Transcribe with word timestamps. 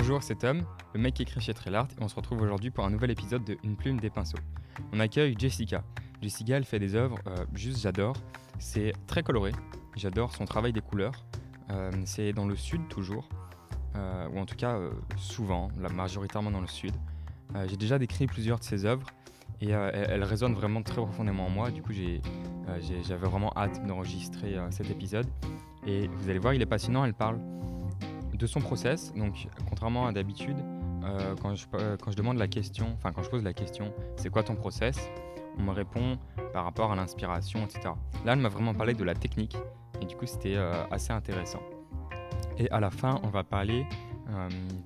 Bonjour, 0.00 0.22
c'est 0.22 0.36
Tom, 0.36 0.62
le 0.94 1.00
mec 1.00 1.12
qui 1.12 1.22
écrit 1.24 1.42
chez 1.42 1.52
Trillart, 1.52 1.88
et 1.98 2.02
on 2.02 2.08
se 2.08 2.16
retrouve 2.16 2.40
aujourd'hui 2.40 2.70
pour 2.70 2.86
un 2.86 2.90
nouvel 2.90 3.10
épisode 3.10 3.44
de 3.44 3.58
Une 3.62 3.76
plume 3.76 4.00
des 4.00 4.08
pinceaux. 4.08 4.38
On 4.94 4.98
accueille 4.98 5.34
Jessica. 5.38 5.84
Jessica, 6.22 6.56
elle 6.56 6.64
fait 6.64 6.78
des 6.78 6.94
œuvres, 6.94 7.18
euh, 7.26 7.44
juste 7.52 7.82
j'adore. 7.82 8.16
C'est 8.58 8.94
très 9.06 9.22
coloré, 9.22 9.52
j'adore 9.96 10.34
son 10.34 10.46
travail 10.46 10.72
des 10.72 10.80
couleurs. 10.80 11.12
Euh, 11.68 11.90
c'est 12.06 12.32
dans 12.32 12.46
le 12.46 12.56
sud 12.56 12.88
toujours, 12.88 13.28
euh, 13.94 14.26
ou 14.30 14.38
en 14.38 14.46
tout 14.46 14.56
cas 14.56 14.78
souvent, 15.18 15.68
la 15.78 15.90
majoritairement 15.90 16.50
dans 16.50 16.62
le 16.62 16.66
sud. 16.66 16.94
J'ai 17.66 17.76
déjà 17.76 17.98
décrit 17.98 18.26
plusieurs 18.26 18.58
de 18.58 18.64
ses 18.64 18.86
œuvres 18.86 19.06
et 19.60 19.68
elles, 19.68 20.06
elles 20.08 20.24
résonnent 20.24 20.54
vraiment 20.54 20.82
très 20.82 21.02
profondément 21.02 21.44
en 21.44 21.50
moi. 21.50 21.70
Du 21.70 21.82
coup, 21.82 21.92
j'avais 21.92 23.26
vraiment 23.26 23.52
hâte 23.54 23.86
d'enregistrer 23.86 24.56
cet 24.70 24.90
épisode. 24.90 25.26
Et 25.86 26.08
vous 26.08 26.30
allez 26.30 26.38
voir, 26.38 26.54
il 26.54 26.62
est 26.62 26.66
passionnant. 26.66 27.04
Elle 27.04 27.12
parle 27.12 27.38
de 28.40 28.46
son 28.46 28.60
process. 28.60 29.12
Donc, 29.14 29.46
contrairement 29.68 30.06
à 30.06 30.12
d'habitude, 30.12 30.56
euh, 31.04 31.36
quand, 31.40 31.54
je, 31.54 31.66
euh, 31.74 31.96
quand 31.96 32.10
je 32.10 32.16
demande 32.16 32.38
la 32.38 32.48
question, 32.48 32.86
enfin 32.94 33.12
quand 33.12 33.22
je 33.22 33.30
pose 33.30 33.44
la 33.44 33.52
question, 33.52 33.92
c'est 34.16 34.30
quoi 34.30 34.42
ton 34.42 34.56
process 34.56 34.98
On 35.58 35.62
me 35.62 35.70
répond 35.70 36.18
par 36.52 36.64
rapport 36.64 36.90
à 36.90 36.96
l'inspiration, 36.96 37.64
etc. 37.64 37.90
Là, 38.24 38.32
elle 38.32 38.38
m'a 38.38 38.48
vraiment 38.48 38.74
parlé 38.74 38.94
de 38.94 39.04
la 39.04 39.14
technique. 39.14 39.56
Et 40.00 40.06
du 40.06 40.16
coup, 40.16 40.26
c'était 40.26 40.56
euh, 40.56 40.72
assez 40.90 41.12
intéressant. 41.12 41.60
Et 42.58 42.70
à 42.70 42.80
la 42.80 42.90
fin, 42.90 43.20
on 43.22 43.28
va 43.28 43.44
parler 43.44 43.86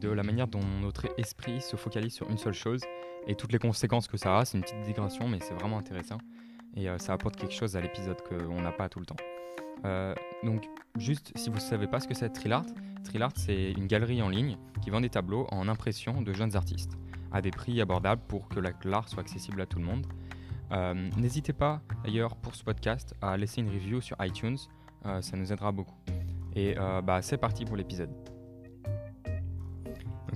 de 0.00 0.08
la 0.08 0.22
manière 0.22 0.48
dont 0.48 0.64
notre 0.80 1.06
esprit 1.18 1.60
se 1.60 1.76
focalise 1.76 2.14
sur 2.14 2.30
une 2.30 2.38
seule 2.38 2.54
chose 2.54 2.80
et 3.26 3.34
toutes 3.34 3.52
les 3.52 3.58
conséquences 3.58 4.08
que 4.08 4.16
ça 4.16 4.38
a. 4.38 4.44
C'est 4.46 4.56
une 4.56 4.64
petite 4.64 4.80
digression, 4.80 5.28
mais 5.28 5.38
c'est 5.42 5.52
vraiment 5.52 5.76
intéressant. 5.76 6.16
Et 6.76 6.88
euh, 6.88 6.98
ça 6.98 7.12
apporte 7.12 7.36
quelque 7.36 7.54
chose 7.54 7.76
à 7.76 7.80
l'épisode 7.80 8.16
qu'on 8.22 8.60
n'a 8.60 8.72
pas 8.72 8.88
tout 8.88 8.98
le 9.00 9.06
temps. 9.06 9.16
Euh, 9.84 10.14
donc, 10.42 10.64
juste 10.96 11.32
si 11.36 11.48
vous 11.50 11.56
ne 11.56 11.60
savez 11.60 11.86
pas 11.86 12.00
ce 12.00 12.08
que 12.08 12.14
c'est 12.14 12.28
Trillart, 12.30 12.64
Trillart, 13.04 13.32
c'est 13.36 13.72
une 13.72 13.86
galerie 13.86 14.22
en 14.22 14.28
ligne 14.28 14.56
qui 14.82 14.90
vend 14.90 15.00
des 15.00 15.10
tableaux 15.10 15.46
en 15.50 15.68
impression 15.68 16.22
de 16.22 16.32
jeunes 16.32 16.56
artistes 16.56 16.92
à 17.32 17.42
des 17.42 17.50
prix 17.50 17.80
abordables 17.80 18.22
pour 18.28 18.48
que 18.48 18.60
la- 18.60 18.72
l'art 18.84 19.08
soit 19.08 19.20
accessible 19.20 19.60
à 19.60 19.66
tout 19.66 19.78
le 19.78 19.84
monde. 19.84 20.06
Euh, 20.72 20.94
N'hésitez 21.16 21.52
pas 21.52 21.82
d'ailleurs 22.04 22.36
pour 22.36 22.54
ce 22.54 22.64
podcast 22.64 23.14
à 23.20 23.36
laisser 23.36 23.60
une 23.60 23.68
review 23.68 24.00
sur 24.00 24.16
iTunes, 24.24 24.56
ça 25.20 25.36
nous 25.36 25.52
aidera 25.52 25.70
beaucoup. 25.70 25.94
Et 26.56 26.74
bah, 27.04 27.20
c'est 27.20 27.36
parti 27.36 27.66
pour 27.66 27.76
l'épisode. 27.76 28.08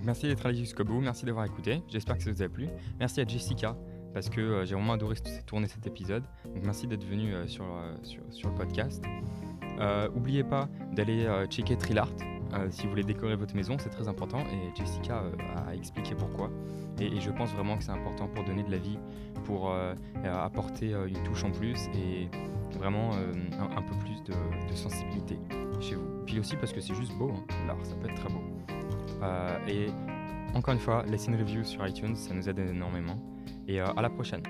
Merci 0.05 0.27
d'être 0.27 0.45
allé 0.47 0.59
jusqu'au 0.59 0.85
bout, 0.85 1.01
merci 1.01 1.25
d'avoir 1.25 1.45
écouté, 1.47 1.83
j'espère 1.89 2.17
que 2.19 2.23
ça 2.23 2.31
vous 2.31 2.43
a 2.43 2.49
plu. 2.49 2.69
Merci 3.01 3.21
à 3.21 3.27
Jessica 3.27 3.77
parce 4.13 4.31
que 4.31 4.41
euh, 4.41 4.65
j'ai 4.65 4.75
vraiment 4.75 4.95
adoré 4.95 5.17
tourner 5.47 5.69
cet 5.69 5.87
épisode. 5.87 6.23
Donc 6.55 6.65
merci 6.65 6.87
d'être 6.87 7.05
venu 7.05 7.35
euh, 7.35 7.47
sur, 7.47 7.65
euh, 7.65 7.95
sur, 8.03 8.49
le 8.49 8.55
podcast. 8.55 9.05
Euh, 9.81 10.09
Oubliez 10.15 10.45
pas 10.45 10.69
d'aller 10.93 11.29
checker 11.49 11.77
Trillart 11.77 12.11
si 12.71 12.85
vous 12.85 12.91
voulez 12.91 13.05
décorer 13.05 13.37
votre 13.37 13.55
maison, 13.55 13.77
c'est 13.79 13.91
très 13.91 14.09
important 14.09 14.41
et 14.41 14.75
Jessica 14.75 15.23
a 15.67 15.75
expliqué 15.75 16.15
pourquoi. 16.15 16.51
Et, 16.99 17.21
je 17.21 17.31
pense 17.31 17.53
vraiment 17.53 17.77
que 17.77 17.85
c'est 17.85 17.93
important 17.93 18.27
pour 18.27 18.43
donner 18.43 18.63
de 18.63 18.71
la 18.71 18.79
vie, 18.79 18.99
pour 19.45 19.71
apporter 20.25 20.93
une 20.93 21.23
touche 21.25 21.45
en 21.45 21.51
plus 21.51 21.89
et 21.89 22.27
vraiment 22.79 23.11
un, 23.13 23.83
peu 23.83 23.95
plus 23.99 24.23
de, 24.25 24.75
sensibilité 24.75 25.39
chez 25.79 25.97
vous. 25.97 26.25
Puis 26.25 26.41
aussi 26.41 26.57
parce 26.57 26.73
que 26.73 26.81
c'est 26.81 26.95
juste 26.95 27.13
beau, 27.19 27.33
hein, 27.35 27.45
l'art, 27.67 27.77
ça 27.83 27.95
peut 27.97 28.09
être 28.09 28.19
très 28.19 28.31
beau. 28.31 28.41
Et 29.69 29.89
encore 30.55 30.73
une 30.73 30.81
fois, 30.81 31.05
laissez 31.07 31.31
une 31.31 31.39
review 31.39 31.63
sur 31.65 31.87
iTunes, 31.87 32.17
ça 32.17 32.33
nous 32.33 32.49
aide 32.49 32.61
énormément. 32.61 33.19
Et 33.69 33.83
euh, 33.83 33.87
à 33.87 34.01
la 34.01 34.09
prochaine. 34.09 34.43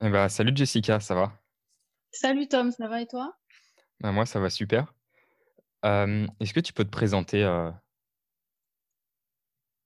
Eh 0.00 0.10
ben, 0.10 0.28
salut 0.28 0.52
Jessica, 0.54 0.98
ça 0.98 1.14
va? 1.14 1.32
Salut 2.10 2.48
Tom, 2.48 2.72
ça 2.72 2.88
va 2.88 3.00
et 3.00 3.06
toi? 3.06 3.36
Ben, 4.00 4.10
Moi, 4.10 4.26
ça 4.26 4.40
va 4.40 4.50
super. 4.50 4.92
Euh, 5.84 6.26
Est-ce 6.40 6.52
que 6.52 6.58
tu 6.58 6.72
peux 6.72 6.84
te 6.84 6.90
présenter 6.90 7.44
euh, 7.44 7.70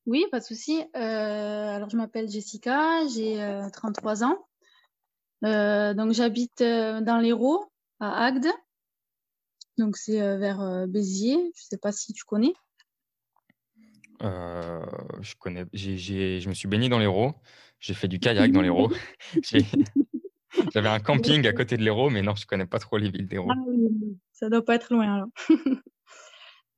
Oui, 0.06 0.24
pas 0.30 0.40
de 0.40 0.44
souci. 0.44 0.82
Euh, 0.96 1.76
alors, 1.76 1.90
je 1.90 1.96
m'appelle 1.98 2.30
Jessica, 2.30 3.06
j'ai 3.08 3.42
euh, 3.42 3.68
33 3.70 4.24
ans. 4.24 4.48
Donc, 5.42 6.12
j'habite 6.12 6.62
dans 6.62 7.20
l'Hérault, 7.20 7.70
à 8.00 8.24
Agde. 8.24 8.48
Donc, 9.76 9.98
c'est 9.98 10.18
vers 10.38 10.88
Béziers. 10.88 11.52
Je 11.54 11.62
sais 11.62 11.78
pas 11.78 11.92
si 11.92 12.14
tu 12.14 12.24
connais. 12.24 12.54
Euh, 14.22 14.84
je 15.20 15.34
connais, 15.36 15.64
j'ai, 15.72 15.96
j'ai- 15.96 16.40
je 16.40 16.48
me 16.48 16.54
suis 16.54 16.68
baigné 16.68 16.88
dans 16.88 16.98
l'Hérault, 16.98 17.34
j'ai 17.80 17.94
fait 17.94 18.08
du 18.08 18.18
kayak 18.18 18.50
dans 18.52 18.62
l'Hérault. 18.62 18.90
J'ai- 19.42 19.64
J'avais 20.72 20.88
un 20.88 20.98
camping 21.00 21.46
à 21.46 21.52
côté 21.52 21.76
de 21.76 21.82
l'Hérault, 21.82 22.10
mais 22.10 22.22
non, 22.22 22.34
je 22.34 22.46
connais 22.46 22.66
pas 22.66 22.78
trop 22.78 22.96
les 22.98 23.10
villes 23.10 23.28
d'Hérault. 23.28 23.50
Ah 23.52 23.60
oui, 23.68 24.16
ça 24.32 24.48
doit 24.48 24.64
pas 24.64 24.74
être 24.74 24.92
loin 24.92 25.14
alors. 25.14 25.28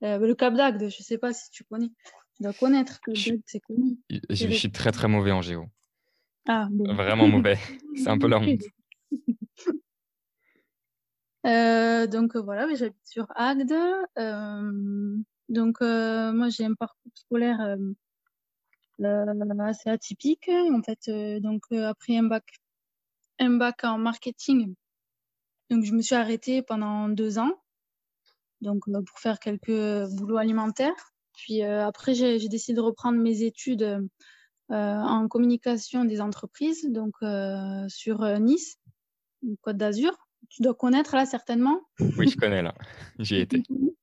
Euh, 0.02 0.16
le 0.16 0.34
Cap 0.34 0.54
d'Agde, 0.54 0.88
je 0.88 1.02
sais 1.02 1.18
pas 1.18 1.34
si 1.34 1.50
tu 1.50 1.62
connais. 1.64 1.90
Tu 2.34 2.42
dois 2.42 2.54
connaître. 2.54 3.00
Cap 3.02 3.14
Je- 3.14 3.30
d'Agde, 3.32 3.42
c'est 3.44 3.60
connu. 3.60 3.98
Je, 4.08 4.18
je 4.30 4.48
suis 4.48 4.72
très 4.72 4.92
très 4.92 5.08
mauvais 5.08 5.30
en 5.30 5.42
géo, 5.42 5.66
Ah, 6.48 6.68
bon. 6.70 6.94
vraiment 6.94 7.28
mauvais. 7.28 7.58
C'est 7.96 8.08
un 8.08 8.16
peu 8.16 8.26
la 8.26 8.38
honte. 8.38 8.62
Euh, 11.46 12.06
donc 12.06 12.36
euh, 12.36 12.40
voilà, 12.40 12.66
mais 12.66 12.76
j'habite 12.76 12.96
sur 13.04 13.26
Agde. 13.34 13.72
Euh, 14.18 15.16
donc 15.48 15.76
euh, 15.82 16.32
moi 16.32 16.48
j'ai 16.48 16.64
un 16.64 16.74
parcours 16.74 16.99
scolaire 17.14 17.60
euh, 19.02 19.60
assez 19.60 19.88
atypique. 19.88 20.48
En 20.48 20.82
fait, 20.82 21.08
euh, 21.08 21.40
donc 21.40 21.62
euh, 21.72 21.88
après 21.88 22.16
un 22.16 22.24
bac, 22.24 22.44
un 23.38 23.56
bac 23.56 23.84
en 23.84 23.98
marketing, 23.98 24.74
donc 25.70 25.84
je 25.84 25.92
me 25.92 26.02
suis 26.02 26.14
arrêtée 26.14 26.62
pendant 26.62 27.08
deux 27.08 27.38
ans, 27.38 27.52
donc 28.60 28.84
pour 28.84 29.18
faire 29.18 29.38
quelques 29.38 30.06
boulots 30.16 30.36
alimentaires. 30.36 31.12
Puis 31.34 31.62
après 31.62 32.14
j'ai 32.14 32.48
décidé 32.48 32.76
de 32.76 32.82
reprendre 32.82 33.18
mes 33.18 33.42
études 33.42 34.06
en 34.68 35.26
communication 35.28 36.04
des 36.04 36.20
entreprises, 36.20 36.86
donc 36.90 37.14
sur 37.88 38.38
Nice, 38.40 38.78
Côte 39.62 39.78
d'Azur. 39.78 40.12
Tu 40.50 40.62
dois 40.62 40.74
connaître 40.74 41.14
là 41.14 41.24
certainement. 41.24 41.80
Oui, 42.18 42.28
je 42.28 42.36
connais 42.36 42.62
là, 42.62 42.74
j'y 43.18 43.36
ai 43.36 43.40
été. 43.42 43.62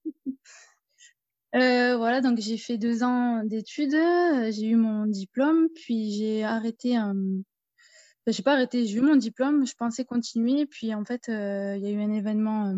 Euh, 1.58 1.98
voilà, 1.98 2.22
donc 2.22 2.38
j'ai 2.38 2.58
fait 2.58 2.78
deux 2.78 3.04
ans 3.04 3.44
d'études, 3.44 3.96
euh, 3.96 4.52
j'ai 4.52 4.68
eu 4.68 4.76
mon 4.76 5.08
diplôme, 5.08 5.70
puis 5.74 6.12
j'ai 6.12 6.44
arrêté. 6.44 6.98
Euh... 6.98 7.02
Enfin, 7.02 8.32
j'ai 8.32 8.44
pas 8.44 8.54
arrêté, 8.54 8.86
j'ai 8.86 8.98
eu 8.98 9.02
mon 9.02 9.16
diplôme, 9.16 9.66
je 9.66 9.74
pensais 9.74 10.06
continuer, 10.06 10.68
puis 10.68 10.94
en 10.94 11.04
fait, 11.04 11.24
il 11.30 11.80
y 11.82 11.88
a 11.88 11.90
eu 11.90 12.02
un 12.02 12.12
événement, 12.12 12.76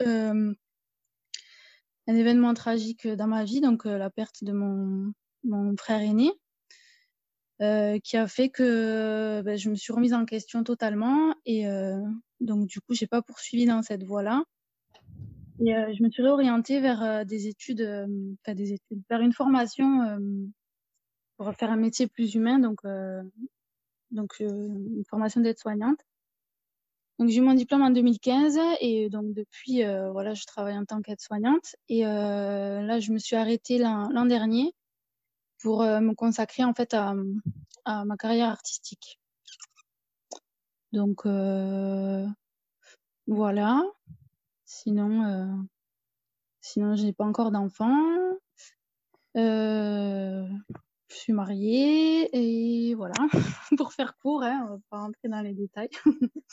un 0.00 0.54
événement 2.06 2.52
tragique 2.54 3.06
dans 3.08 3.28
ma 3.28 3.44
vie, 3.44 3.60
donc 3.60 3.84
la 3.86 4.10
perte 4.10 4.44
de 4.44 4.52
mon, 4.52 5.14
frère 5.78 6.00
aîné, 6.00 6.32
qui 8.02 8.16
a 8.16 8.26
fait 8.28 8.50
que 8.50 9.40
ben, 9.42 9.56
je 9.56 9.70
me 9.70 9.74
suis 9.74 9.92
remise 9.92 10.14
en 10.14 10.26
question 10.26 10.64
totalement, 10.64 11.34
et 11.46 11.64
donc 12.40 12.66
du 12.66 12.80
coup, 12.80 12.94
j'ai 12.94 13.06
pas 13.06 13.22
poursuivi 13.22 13.66
dans 13.66 13.82
cette 13.82 14.02
voie-là. 14.02 14.42
Et 15.62 15.76
euh, 15.76 15.92
je 15.92 16.02
me 16.02 16.10
suis 16.10 16.22
réorientée 16.22 16.80
vers 16.80 17.02
euh, 17.02 17.24
des 17.24 17.46
études, 17.46 17.82
euh, 17.82 18.06
des 18.48 18.72
études, 18.72 19.02
vers 19.10 19.20
une 19.20 19.34
formation 19.34 20.02
euh, 20.02 20.18
pour 21.36 21.52
faire 21.54 21.70
un 21.70 21.76
métier 21.76 22.06
plus 22.06 22.34
humain, 22.34 22.58
donc, 22.58 22.80
une 24.40 25.04
formation 25.08 25.40
d'aide-soignante. 25.40 26.00
Donc 27.18 27.28
j'ai 27.28 27.38
eu 27.38 27.42
mon 27.42 27.52
diplôme 27.52 27.82
en 27.82 27.90
2015 27.90 28.58
et 28.80 29.10
donc 29.10 29.34
depuis, 29.34 29.82
voilà, 30.12 30.32
je 30.34 30.44
travaille 30.46 30.76
en 30.76 30.84
tant 30.86 31.02
qu'aide-soignante. 31.02 31.76
Et 31.88 32.02
là, 32.02 32.98
je 33.00 33.12
me 33.12 33.18
suis 33.18 33.36
arrêtée 33.36 33.78
l'an 33.78 34.26
dernier 34.26 34.72
pour 35.62 35.82
me 35.82 36.14
consacrer 36.14 36.64
en 36.64 36.74
fait 36.74 36.92
à, 36.92 37.14
à 37.84 38.04
ma 38.04 38.16
carrière 38.16 38.48
artistique. 38.48 39.18
Donc 40.92 41.26
voilà. 43.26 43.82
Sinon, 44.82 45.24
euh, 45.24 45.62
sinon, 46.62 46.96
je 46.96 47.04
n'ai 47.04 47.12
pas 47.12 47.26
encore 47.26 47.50
d'enfant. 47.50 47.94
Euh, 49.36 50.46
je 51.08 51.14
suis 51.14 51.34
mariée 51.34 52.30
et 52.32 52.94
voilà. 52.94 53.14
Pour 53.76 53.92
faire 53.92 54.16
court, 54.16 54.42
hein, 54.42 54.62
on 54.64 54.70
va 54.76 54.78
pas 54.88 54.98
rentrer 55.00 55.28
dans 55.28 55.42
les 55.42 55.52
détails. 55.52 55.90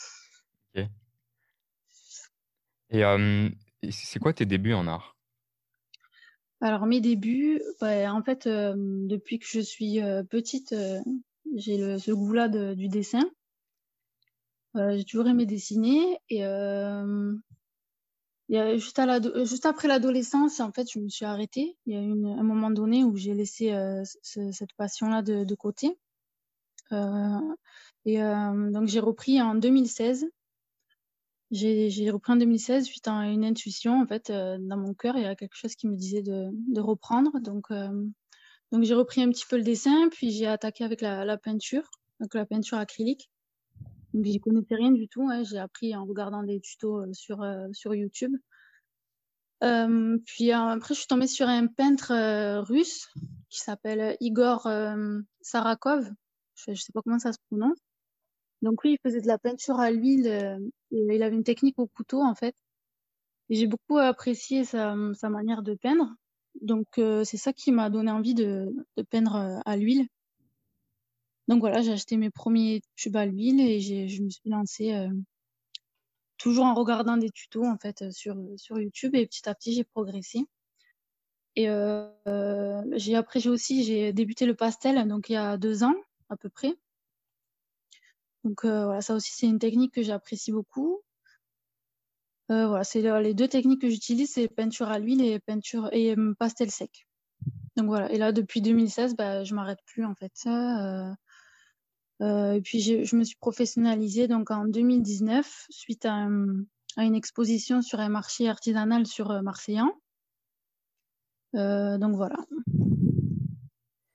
Et 2.90 3.04
euh, 3.04 3.48
c'est 3.90 4.18
quoi 4.18 4.32
tes 4.32 4.46
débuts 4.46 4.72
en 4.74 4.86
art? 4.86 5.16
Alors 6.60 6.86
mes 6.86 7.00
débuts, 7.00 7.62
en 7.80 8.22
fait, 8.22 8.46
euh, 8.46 8.74
depuis 8.76 9.38
que 9.38 9.46
je 9.46 9.60
suis 9.60 10.00
petite, 10.28 10.74
j'ai 11.56 11.98
ce 11.98 12.12
goût-là 12.12 12.48
de- 12.48 12.74
du 12.74 12.88
dessin. 12.88 13.24
Euh, 14.76 14.96
j'ai 14.96 15.04
toujours 15.04 15.26
aimé 15.26 15.46
dessiner 15.46 16.18
et 16.28 16.44
euh, 16.44 17.34
a, 18.56 18.76
juste, 18.76 19.66
après 19.66 19.88
l'adolescence, 19.88 20.60
en 20.60 20.72
fait, 20.72 20.90
je 20.90 20.98
me 20.98 21.08
suis 21.08 21.26
arrêtée. 21.26 21.76
Il 21.86 21.94
y 21.94 21.96
a 21.96 22.00
eu 22.00 22.12
un 22.12 22.42
moment 22.42 22.70
donné 22.70 23.04
où 23.04 23.16
j'ai 23.16 23.34
laissé 23.34 23.72
euh, 23.72 24.02
ce- 24.22 24.52
cette 24.52 24.72
passion-là 24.74 25.22
de, 25.22 25.54
côté. 25.54 25.98
Euh, 26.92 27.54
et 28.06 28.22
euh, 28.22 28.70
donc 28.70 28.88
j'ai 28.88 29.00
repris 29.00 29.42
en 29.42 29.54
2016 29.54 30.26
j'ai 31.50 32.10
repris 32.10 32.32
en 32.32 32.36
2016 32.36 32.84
suite 32.84 33.08
à 33.08 33.26
une 33.26 33.44
intuition. 33.44 34.00
En 34.00 34.06
fait, 34.06 34.30
dans 34.30 34.76
mon 34.76 34.92
cœur, 34.92 35.16
il 35.16 35.22
y 35.22 35.26
a 35.26 35.34
quelque 35.34 35.56
chose 35.56 35.74
qui 35.76 35.88
me 35.88 35.96
disait 35.96 36.22
de, 36.22 36.80
reprendre. 36.80 37.40
Donc 37.40 37.64
j'ai 38.82 38.94
repris 38.94 39.22
un 39.22 39.30
petit 39.30 39.46
peu 39.48 39.56
le 39.56 39.62
dessin, 39.62 40.08
puis 40.10 40.30
j'ai 40.30 40.46
attaqué 40.46 40.84
avec 40.84 41.00
la, 41.00 41.24
la, 41.24 41.38
peinture, 41.38 41.90
donc 42.20 42.34
la 42.34 42.44
peinture 42.44 42.78
acrylique. 42.78 43.30
Donc 44.18 44.26
j'y 44.26 44.40
connaissais 44.40 44.74
rien 44.74 44.90
du 44.90 45.06
tout. 45.06 45.28
Hein. 45.28 45.44
J'ai 45.44 45.58
appris 45.58 45.94
en 45.94 46.04
regardant 46.04 46.42
des 46.42 46.58
tutos 46.58 47.04
sur, 47.12 47.46
sur 47.72 47.94
YouTube. 47.94 48.34
Euh, 49.62 50.18
puis 50.26 50.50
après, 50.50 50.94
je 50.94 50.98
suis 50.98 51.06
tombée 51.06 51.28
sur 51.28 51.46
un 51.46 51.68
peintre 51.68 52.12
russe 52.62 53.08
qui 53.48 53.60
s'appelle 53.60 54.16
Igor 54.18 54.68
Sarakov. 55.40 56.10
Je 56.56 56.72
ne 56.72 56.74
sais 56.74 56.92
pas 56.92 57.00
comment 57.02 57.20
ça 57.20 57.32
se 57.32 57.38
prononce. 57.48 57.78
Donc 58.60 58.82
lui, 58.82 58.94
il 58.94 58.98
faisait 59.04 59.20
de 59.20 59.28
la 59.28 59.38
peinture 59.38 59.78
à 59.78 59.92
l'huile. 59.92 60.26
et 60.26 61.14
il 61.14 61.22
avait 61.22 61.36
une 61.36 61.44
technique 61.44 61.78
au 61.78 61.86
couteau, 61.86 62.20
en 62.20 62.34
fait. 62.34 62.56
J'ai 63.50 63.68
beaucoup 63.68 63.98
apprécié 63.98 64.64
sa, 64.64 64.96
sa, 65.14 65.28
manière 65.28 65.62
de 65.62 65.74
peindre. 65.74 66.12
Donc 66.60 66.88
c'est 66.96 67.36
ça 67.36 67.52
qui 67.52 67.70
m'a 67.70 67.88
donné 67.88 68.10
envie 68.10 68.34
de, 68.34 68.66
de 68.96 69.02
peindre 69.04 69.60
à 69.64 69.76
l'huile. 69.76 70.08
Donc 71.48 71.60
voilà, 71.60 71.82
j'ai 71.82 71.92
acheté 71.92 72.16
mes 72.16 72.30
premiers 72.30 72.82
tubes 72.94 73.16
à 73.16 73.26
l'huile 73.26 73.60
et 73.60 73.80
je 73.80 74.22
me 74.22 74.30
suis 74.30 74.50
lancée 74.50 75.08
toujours 76.38 76.64
en 76.64 76.74
regardant 76.74 77.16
des 77.16 77.30
tutos 77.30 77.66
en 77.66 77.76
fait 77.76 78.10
sur, 78.12 78.36
sur 78.56 78.78
YouTube 78.78 79.14
et 79.14 79.26
petit 79.26 79.48
à 79.48 79.54
petit 79.54 79.74
j'ai 79.74 79.84
progressé. 79.84 80.40
Et 81.56 81.68
euh, 81.68 82.82
j'ai 82.96 83.16
après 83.16 83.40
j'ai 83.40 83.50
aussi 83.50 83.82
j'ai 83.84 84.12
débuté 84.12 84.46
le 84.46 84.54
pastel 84.54 85.08
donc 85.08 85.28
il 85.28 85.32
y 85.32 85.36
a 85.36 85.58
deux 85.58 85.82
ans 85.82 85.94
à 86.28 86.36
peu 86.36 86.48
près. 86.48 86.74
Donc 88.44 88.64
euh, 88.64 88.84
voilà, 88.84 89.00
ça 89.00 89.14
aussi 89.14 89.32
c'est 89.34 89.46
une 89.46 89.58
technique 89.58 89.92
que 89.92 90.02
j'apprécie 90.02 90.52
beaucoup. 90.52 91.02
Euh, 92.50 92.66
voilà, 92.68 92.84
c'est 92.84 93.02
les 93.20 93.34
deux 93.34 93.48
techniques 93.48 93.82
que 93.82 93.90
j'utilise, 93.90 94.30
c'est 94.32 94.48
peinture 94.48 94.88
à 94.88 94.98
l'huile 94.98 95.22
et 95.22 95.38
peinture 95.40 95.90
et 95.92 96.14
pastel 96.38 96.70
sec. 96.70 97.06
Donc 97.76 97.86
voilà, 97.86 98.10
et 98.10 98.18
là 98.18 98.32
depuis 98.32 98.62
2016, 98.62 99.16
bah, 99.16 99.44
je 99.44 99.54
m'arrête 99.54 99.80
plus 99.84 100.04
en 100.04 100.14
fait. 100.14 100.32
Euh, 100.46 101.12
et 102.20 102.60
puis 102.62 102.80
je 102.80 103.16
me 103.16 103.24
suis 103.24 103.36
professionnalisée 103.36 104.26
donc 104.26 104.50
en 104.50 104.64
2019 104.64 105.66
suite 105.70 106.04
à, 106.04 106.26
à, 106.96 107.04
une 107.04 107.14
exposition 107.14 107.80
sur 107.82 108.00
un 108.00 108.08
marché 108.08 108.48
artisanal 108.48 109.06
sur 109.06 109.30
euh, 109.30 109.42
Marseillan. 109.42 109.92
Euh, 111.54 111.96
donc 111.98 112.16
voilà. 112.16 112.36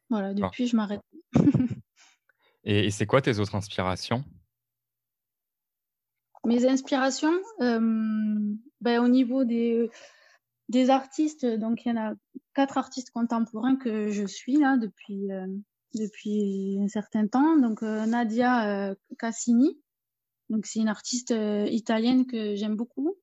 Voilà, 0.09 0.33
depuis 0.33 0.67
je 0.67 0.75
m'arrête. 0.75 1.01
et, 2.63 2.85
et 2.85 2.91
c'est 2.91 3.05
quoi 3.05 3.21
tes 3.21 3.39
autres 3.39 3.55
inspirations? 3.55 4.23
Mes 6.45 6.67
inspirations, 6.67 7.33
ben, 7.59 8.99
au 8.99 9.07
niveau 9.07 9.45
des, 9.45 9.89
des 10.67 10.89
artistes, 10.89 11.45
donc 11.45 11.85
il 11.85 11.89
y 11.89 11.91
en 11.93 12.11
a 12.11 12.13
quatre 12.53 12.77
artistes 12.77 13.11
contemporains 13.11 13.77
que 13.77 14.09
je 14.11 14.25
suis 14.25 14.57
là 14.57 14.75
depuis 14.75 15.29
depuis 15.95 16.77
un 16.81 16.87
certain 16.87 17.27
temps. 17.27 17.57
Donc 17.57 17.83
euh, 17.83 18.05
Nadia 18.05 18.89
euh, 18.89 18.95
Cassini, 19.19 19.79
donc 20.49 20.65
c'est 20.65 20.79
une 20.79 20.89
artiste 20.89 21.31
euh, 21.31 21.65
italienne 21.67 22.25
que 22.25 22.55
j'aime 22.55 22.75
beaucoup. 22.75 23.15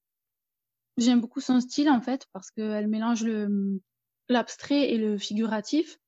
J'aime 0.97 1.21
beaucoup 1.21 1.41
son 1.41 1.61
style 1.61 1.89
en 1.89 2.01
fait 2.01 2.27
parce 2.33 2.51
qu'elle 2.51 2.89
mélange 2.89 3.25
le 3.25 3.81
l'abstrait 4.29 4.91
et 4.93 4.99
le 4.99 5.19
figuratif. 5.19 5.99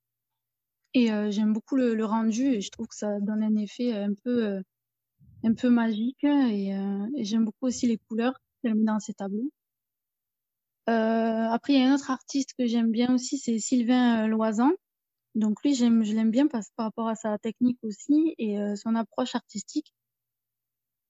Et 0.94 1.06
j'aime 1.31 1.55
beaucoup 1.55 1.76
le, 1.76 1.94
le, 1.94 2.05
rendu 2.05 2.49
et 2.49 2.61
je 2.61 2.70
trouve 2.70 2.87
que 2.87 2.94
ça 2.94 3.19
donne 3.20 3.43
un 3.43 3.56
effet 3.56 3.94
un 3.94 4.12
peu 4.12 4.61
un 5.43 5.55
peu 5.55 5.70
magique 5.70 6.23
et, 6.23 6.69
et 7.17 7.25
j'aime 7.25 7.47
beaucoup 7.47 7.67
aussi 7.67 7.87
les 7.87 7.97
couleurs 7.97 8.35
qu'elle 8.62 8.75
met 8.75 8.85
dans 8.85 9.00
ses 9.00 9.14
tableaux. 9.14 9.50
après, 10.87 11.73
il 11.73 11.81
y 11.81 11.82
a 11.82 11.91
un 11.91 11.94
autre 11.94 12.11
artiste 12.11 12.53
que 12.59 12.67
j'aime 12.67 12.91
bien 12.91 13.14
aussi, 13.14 13.38
c'est 13.38 13.59
Sylvain 13.59 14.26
Loisan. 14.26 14.73
Donc 15.34 15.62
lui, 15.64 15.75
je 15.75 15.84
l'aime 15.87 16.31
bien 16.31 16.46
parce, 16.46 16.70
par 16.76 16.87
rapport 16.87 17.08
à 17.08 17.14
sa 17.14 17.38
technique 17.38 17.79
aussi 17.82 18.34
et 18.38 18.58
euh, 18.58 18.76
son 18.76 18.94
approche 18.94 19.34
artistique. 19.34 19.94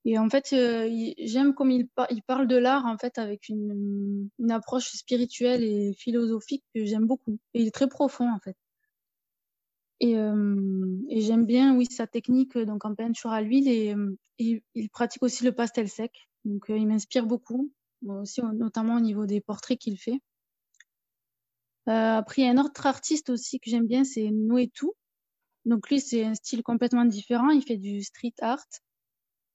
Et 0.05 0.19
en 0.19 0.29
fait, 0.29 0.53
euh, 0.53 0.89
j'aime 1.19 1.55
comme 1.55 1.71
il, 1.71 1.89
il, 2.11 2.23
parle 2.23 2.49
de 2.49 2.57
l'art 2.57 2.87
en 2.87 2.99
fait 2.99 3.19
avec 3.19 3.49
une, 3.49 4.29
une 4.39 4.51
approche 4.51 4.91
spirituelle 4.93 5.63
et 5.63 5.93
philosophique 5.95 6.65
que 6.75 6.85
j'aime 6.85 7.07
beaucoup. 7.07 7.39
Et 7.55 7.63
il 7.63 7.69
est 7.69 7.75
très 7.75 7.89
profond 7.89 8.29
en 8.33 8.39
fait. 8.41 8.57
Et, 10.01 10.19
euh, 10.19 10.97
et 11.09 11.21
j'aime 11.21 11.47
bien, 11.47 11.77
oui, 11.77 11.87
sa 11.87 12.09
technique 12.09 12.59
donc 12.59 12.85
en 12.85 12.95
peinture 12.95 13.31
à 13.31 13.41
l'huile 13.41 13.69
et, 13.69 13.95
et, 14.39 14.63
il 14.75 14.91
pratique 14.91 15.23
aussi 15.23 15.45
le 15.45 15.53
pastel 15.53 15.89
sec. 15.89 16.29
Donc 16.45 16.65
il 16.69 16.87
m'inspire 16.89 17.27
beaucoup, 17.27 17.73
aussi 18.05 18.43
notamment 18.55 18.97
au 18.97 19.01
niveau 19.01 19.27
des 19.27 19.41
portraits 19.41 19.79
qu'il 19.79 19.99
fait. 19.99 20.21
Euh, 21.89 22.17
après, 22.19 22.43
il 22.43 22.45
y 22.45 22.49
a 22.49 22.53
un 22.53 22.59
autre 22.59 22.87
artiste 22.87 23.31
aussi 23.31 23.59
que 23.59 23.71
j'aime 23.71 23.87
bien, 23.87 24.05
c'est 24.05 24.31
Noetu. 24.31 24.87
Donc 25.65 25.89
lui, 25.89 26.01
c'est 26.01 26.25
un 26.25 26.35
style 26.35 26.63
complètement 26.63 27.05
différent. 27.05 27.51
Il 27.51 27.63
fait 27.63 27.77
du 27.77 28.03
street 28.03 28.35
art. 28.41 28.65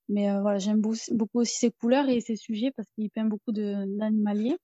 Mais 0.10 0.30
euh, 0.30 0.42
voilà, 0.42 0.58
j'aime 0.60 0.82
beaucoup 0.82 1.40
aussi 1.40 1.58
ses 1.58 1.72
couleurs 1.72 2.08
et 2.10 2.22
ses 2.22 2.38
sujets 2.38 2.72
parce 2.76 2.90
qu'il 2.92 3.10
peint 3.10 3.26
beaucoup 3.26 3.52
d'animaliers. 3.52 4.58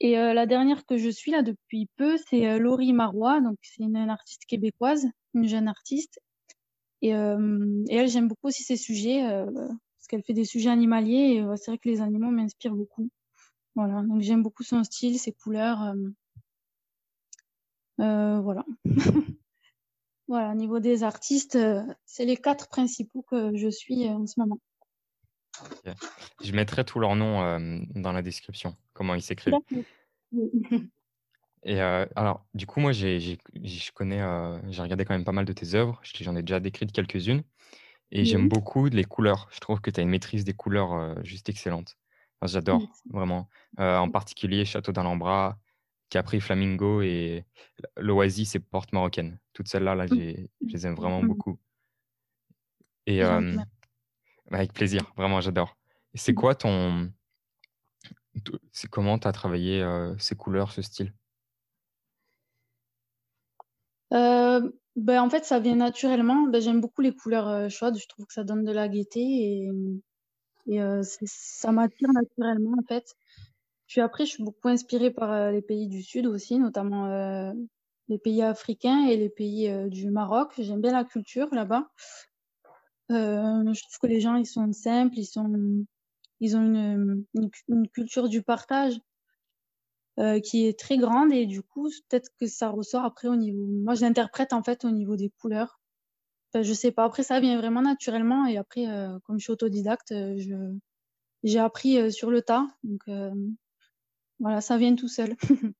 Et 0.00 0.18
euh, 0.18 0.32
la 0.32 0.46
dernière 0.46 0.86
que 0.86 0.96
je 0.96 1.10
suis 1.10 1.30
là 1.30 1.42
depuis 1.42 1.88
peu, 1.96 2.16
c'est 2.28 2.58
Laurie 2.58 2.92
Marois. 2.94 3.40
Donc 3.40 3.58
c'est 3.62 3.82
une, 3.82 3.96
artiste 3.96 4.44
québécoise, 4.46 5.06
une 5.34 5.46
jeune 5.46 5.68
artiste. 5.68 6.20
Et, 7.02 7.10
et 7.10 7.96
elle, 7.96 8.08
j'aime 8.08 8.28
beaucoup 8.28 8.48
aussi 8.48 8.62
ses 8.62 8.76
sujets 8.76 9.22
parce 9.22 10.06
qu'elle 10.08 10.22
fait 10.22 10.34
des 10.34 10.44
sujets 10.44 10.70
animaliers. 10.70 11.36
Et 11.36 11.44
c'est 11.56 11.70
vrai 11.70 11.78
que 11.78 11.88
les 11.88 12.00
animaux 12.00 12.30
m'inspirent 12.30 12.74
beaucoup. 12.74 13.10
Voilà, 13.76 14.02
donc 14.02 14.20
j'aime 14.20 14.42
beaucoup 14.42 14.62
son 14.62 14.82
style, 14.84 15.18
ses 15.18 15.32
couleurs. 15.32 15.82
Euh, 15.82 15.94
euh, 18.00 18.40
voilà. 18.40 18.64
voilà, 20.28 20.50
au 20.50 20.54
niveau 20.54 20.80
des 20.80 21.02
artistes, 21.02 21.56
euh, 21.56 21.82
c'est 22.04 22.24
les 22.24 22.36
quatre 22.36 22.68
principaux 22.68 23.22
que 23.22 23.56
je 23.56 23.68
suis 23.68 24.08
en 24.08 24.26
ce 24.26 24.40
moment. 24.40 24.58
Je 26.42 26.52
mettrai 26.52 26.84
tous 26.84 26.98
leurs 26.98 27.16
noms 27.16 27.84
dans 27.94 28.12
la 28.12 28.22
description, 28.22 28.76
comment 28.92 29.14
ils 29.14 29.22
s'écrivent. 29.22 29.54
Et 31.62 31.78
alors, 31.80 32.46
du 32.54 32.66
coup, 32.66 32.80
moi, 32.80 32.92
j'ai, 32.92 33.20
je 33.20 33.92
connais, 33.92 34.22
j'ai 34.70 34.80
regardé 34.80 35.04
quand 35.04 35.12
même 35.12 35.26
pas 35.26 35.32
mal 35.32 35.44
de 35.44 35.52
tes 35.52 35.74
œuvres. 35.74 36.00
J'en 36.02 36.34
ai 36.34 36.40
déjà 36.40 36.60
décrites 36.60 36.92
quelques-unes. 36.92 37.42
Et 38.10 38.24
j'aime 38.24 38.48
beaucoup 38.48 38.86
les 38.86 39.04
couleurs. 39.04 39.48
Je 39.52 39.60
trouve 39.60 39.82
que 39.82 39.90
tu 39.90 40.00
as 40.00 40.02
une 40.02 40.08
maîtrise 40.08 40.44
des 40.44 40.54
couleurs 40.54 41.22
juste 41.22 41.50
excellente. 41.50 41.98
J'adore, 42.42 42.82
vraiment. 43.10 43.48
Euh, 43.78 43.98
en 43.98 44.10
particulier 44.10 44.64
Château 44.64 44.92
d'Alhambra, 44.92 45.58
Capri 46.08 46.40
Flamingo 46.40 47.02
et 47.02 47.44
l'Oasis 47.96 48.54
et 48.54 48.60
Porte 48.60 48.92
Marocaine. 48.92 49.38
Toutes 49.52 49.68
celles-là, 49.68 49.94
là, 49.94 50.06
je 50.06 50.14
les 50.14 50.86
aime 50.86 50.94
vraiment 50.94 51.22
beaucoup. 51.22 51.58
Et 53.06 53.22
euh, 53.22 53.56
avec 54.50 54.72
plaisir, 54.72 55.12
vraiment, 55.16 55.40
j'adore. 55.40 55.76
C'est 56.14 56.34
quoi 56.34 56.54
ton. 56.54 57.12
C'est 58.72 58.88
comment 58.88 59.18
tu 59.18 59.28
as 59.28 59.32
travaillé 59.32 59.82
euh, 59.82 60.16
ces 60.18 60.34
couleurs, 60.34 60.72
ce 60.72 60.82
style? 60.82 61.12
Ben, 64.10 65.20
En 65.22 65.30
fait, 65.30 65.44
ça 65.44 65.60
vient 65.60 65.76
naturellement. 65.76 66.48
Ben, 66.48 66.60
J'aime 66.60 66.80
beaucoup 66.80 67.02
les 67.02 67.14
couleurs 67.14 67.70
chaudes. 67.70 67.98
Je 67.98 68.08
trouve 68.08 68.26
que 68.26 68.32
ça 68.32 68.44
donne 68.44 68.64
de 68.64 68.72
la 68.72 68.88
gaieté. 68.88 69.20
Et 69.20 69.70
et 70.66 70.80
euh, 70.80 71.02
ça 71.24 71.72
m'attire 71.72 72.12
naturellement, 72.12 72.76
en 72.78 72.86
fait. 72.86 73.14
Puis 73.86 74.00
après, 74.00 74.24
je 74.24 74.32
suis 74.32 74.44
beaucoup 74.44 74.68
inspirée 74.68 75.10
par 75.10 75.32
euh, 75.32 75.50
les 75.50 75.62
pays 75.62 75.88
du 75.88 76.02
Sud 76.02 76.26
aussi, 76.26 76.58
notamment 76.58 77.06
euh, 77.06 77.52
les 78.08 78.18
pays 78.18 78.42
africains 78.42 79.06
et 79.06 79.16
les 79.16 79.28
pays 79.28 79.72
du 79.88 80.10
Maroc. 80.10 80.52
J'aime 80.58 80.80
bien 80.80 80.92
la 80.92 81.04
culture 81.04 81.52
là-bas. 81.54 81.90
je 83.08 83.82
trouve 83.82 83.98
que 84.02 84.06
les 84.06 84.20
gens, 84.20 84.36
ils 84.36 84.46
sont 84.46 84.72
simples, 84.72 85.18
ils 85.18 85.26
sont, 85.26 85.84
ils 86.40 86.56
ont 86.56 86.62
une, 86.62 87.24
une, 87.68 87.88
culture 87.88 88.28
du 88.28 88.42
partage 88.42 89.00
qui 90.44 90.66
est 90.66 90.78
très 90.78 90.98
grande 90.98 91.32
et 91.32 91.46
du 91.46 91.62
coup, 91.62 91.88
peut-être 92.08 92.30
que 92.38 92.46
ça 92.46 92.68
ressort 92.68 93.04
après 93.04 93.28
au 93.28 93.36
niveau. 93.36 93.64
Moi, 93.66 93.94
je 93.94 94.02
l'interprète 94.02 94.52
en 94.52 94.62
fait 94.62 94.84
au 94.84 94.90
niveau 94.90 95.16
des 95.16 95.30
couleurs. 95.40 95.79
Je 96.54 96.62
je 96.62 96.72
sais 96.72 96.90
pas. 96.90 97.04
Après, 97.04 97.22
ça 97.22 97.40
vient 97.40 97.56
vraiment 97.58 97.82
naturellement. 97.82 98.46
Et 98.46 98.56
après, 98.56 98.88
euh, 98.88 99.18
comme 99.24 99.38
je 99.38 99.44
suis 99.44 99.52
autodidacte, 99.52 100.12
euh, 100.12 100.34
je, 100.38 100.54
j'ai 101.42 101.58
appris 101.58 101.98
euh, 101.98 102.10
sur 102.10 102.30
le 102.30 102.42
tas. 102.42 102.66
Donc, 102.82 103.02
voilà, 104.38 104.60
ça 104.60 104.78
vient 104.78 104.94
tout 104.94 105.08
seul. 105.08 105.36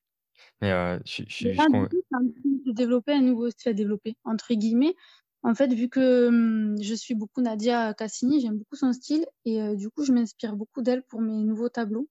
Mais 0.60 0.70
je, 1.04 1.22
je, 1.26 1.48
de 1.48 2.72
développer 2.72 3.12
un 3.12 3.22
nouveau 3.22 3.50
style, 3.50 3.74
développer, 3.74 4.14
entre 4.24 4.54
guillemets. 4.54 4.94
En 5.42 5.54
fait, 5.54 5.72
vu 5.72 5.88
que 5.88 6.28
hum, 6.28 6.76
je 6.82 6.94
suis 6.94 7.14
beaucoup 7.14 7.40
Nadia 7.40 7.94
Cassini, 7.94 8.40
j'aime 8.40 8.58
beaucoup 8.58 8.76
son 8.76 8.92
style. 8.92 9.26
Et 9.46 9.74
du 9.76 9.88
coup, 9.90 10.04
je 10.04 10.12
m'inspire 10.12 10.56
beaucoup 10.56 10.82
d'elle 10.82 11.02
pour 11.04 11.20
mes 11.22 11.42
nouveaux 11.42 11.70
tableaux. 11.70 12.08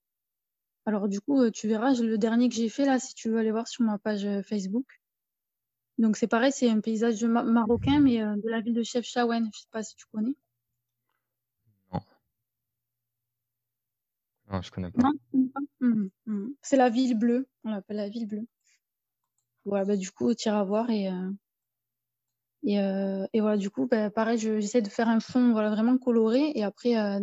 Alors, 0.86 1.08
du 1.08 1.22
coup, 1.22 1.50
tu 1.52 1.68
verras, 1.68 1.94
le 1.94 2.18
dernier 2.18 2.50
que 2.50 2.56
j'ai 2.56 2.70
fait 2.70 2.86
là, 2.86 2.98
si 3.00 3.14
tu 3.14 3.30
veux 3.30 3.38
aller 3.38 3.52
voir 3.52 3.68
sur 3.68 3.84
ma 3.84 4.00
page 4.00 4.28
Facebook, 4.42 4.99
donc 6.00 6.18
c'est 6.18 6.28
pareil, 6.28 6.52
c'est 6.52 6.70
un 6.70 6.80
paysage 6.80 7.24
marocain, 7.24 8.00
mais 8.00 8.22
euh, 8.24 8.36
de 8.38 8.50
la 8.50 8.62
ville 8.62 8.74
de 8.74 8.84
Chefchaouen. 8.84 9.40
Je 9.44 9.48
ne 9.48 9.52
sais 9.52 9.68
pas 9.72 9.84
si 9.84 9.96
tu 9.96 10.06
connais. 10.12 10.36
Non. 11.94 12.00
Enfin, 14.48 14.62
je 14.62 14.72
connais 14.72 14.92
pas. 14.92 15.02
Non, 15.04 15.12
tu 15.12 15.20
connais 15.32 15.50
pas? 15.50 15.60
Mhm, 15.82 16.10
mhm. 16.26 16.56
C'est 16.62 16.78
la 16.78 16.90
ville 16.90 17.18
bleue. 17.18 17.48
On 17.64 17.72
l'appelle 17.72 17.98
la 17.98 18.10
ville 18.10 18.28
bleue. 18.28 18.48
Voilà, 19.66 19.86
bah, 19.86 19.96
du 19.98 20.10
coup, 20.12 20.34
tu 20.34 20.48
iras 20.50 20.64
voir 20.64 20.90
et, 20.90 21.10
euh, 21.10 21.32
et, 22.64 22.80
euh, 22.80 23.26
et 23.34 23.42
voilà, 23.42 23.58
du 23.58 23.70
coup, 23.70 23.88
bah, 23.88 24.10
pareil, 24.10 24.38
je- 24.38 24.60
j'essaie 24.60 24.82
de 24.82 24.90
faire 24.90 25.08
un 25.10 25.20
fond 25.20 25.52
voilà, 25.52 25.70
vraiment 25.70 25.98
coloré 25.98 26.52
et 26.56 26.64
après 26.64 26.98
euh, 26.98 27.20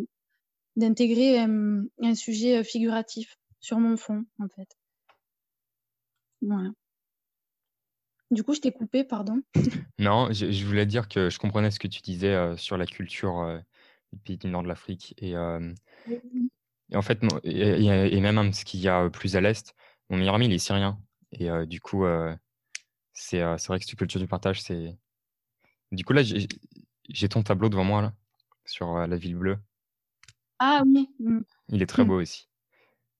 d'intégrer 0.76 1.42
euh, 1.42 1.82
un 2.02 2.14
sujet 2.14 2.62
figuratif 2.64 3.36
sur 3.60 3.78
mon 3.80 3.96
fond, 3.96 4.24
en 4.38 4.48
fait. 4.48 4.68
Voilà. 6.40 6.70
Du 8.30 8.42
coup, 8.42 8.54
je 8.54 8.60
t'ai 8.60 8.72
coupé, 8.72 9.04
pardon. 9.04 9.40
Non, 9.98 10.30
je, 10.30 10.50
je 10.50 10.66
voulais 10.66 10.84
dire 10.84 11.08
que 11.08 11.30
je 11.30 11.38
comprenais 11.38 11.70
ce 11.70 11.78
que 11.78 11.88
tu 11.88 12.02
disais 12.02 12.34
euh, 12.34 12.56
sur 12.58 12.76
la 12.76 12.84
culture 12.84 13.40
euh, 13.40 13.58
du 14.12 14.18
pays 14.18 14.36
du 14.36 14.46
nord 14.48 14.62
de 14.62 14.68
l'Afrique. 14.68 15.14
Et, 15.18 15.34
euh, 15.36 15.72
et 16.90 16.96
en 16.96 17.02
fait, 17.02 17.20
et, 17.44 18.20
même 18.20 18.38
un- 18.38 18.52
ce 18.52 18.64
qu'il 18.64 18.80
y 18.80 18.88
a 18.88 19.08
plus 19.08 19.36
à 19.36 19.40
l'est, 19.40 19.74
mon 20.10 20.18
meilleur 20.18 20.34
ami, 20.34 20.46
il 20.46 20.52
est 20.52 20.58
syrien. 20.58 21.00
Et 21.32 21.48
du 21.66 21.80
coup, 21.80 22.04
c'est 23.14 23.40
vrai 23.42 23.78
que 23.78 23.84
cette 23.86 23.96
culture 23.96 24.20
du 24.20 24.28
partage, 24.28 24.62
c'est. 24.62 24.96
Du 25.92 26.04
coup, 26.04 26.12
là, 26.12 26.22
j'ai 26.22 27.28
ton 27.28 27.42
tableau 27.42 27.68
devant 27.68 27.84
moi, 27.84 28.02
là, 28.02 28.12
sur 28.64 29.06
la 29.06 29.16
ville 29.16 29.36
bleue. 29.36 29.58
Ah 30.58 30.82
oui, 30.86 31.08
mhm. 31.18 31.44
Il 31.70 31.82
est 31.82 31.86
très 31.86 32.02
Mhm. 32.02 32.08
beau 32.08 32.20
aussi. 32.20 32.48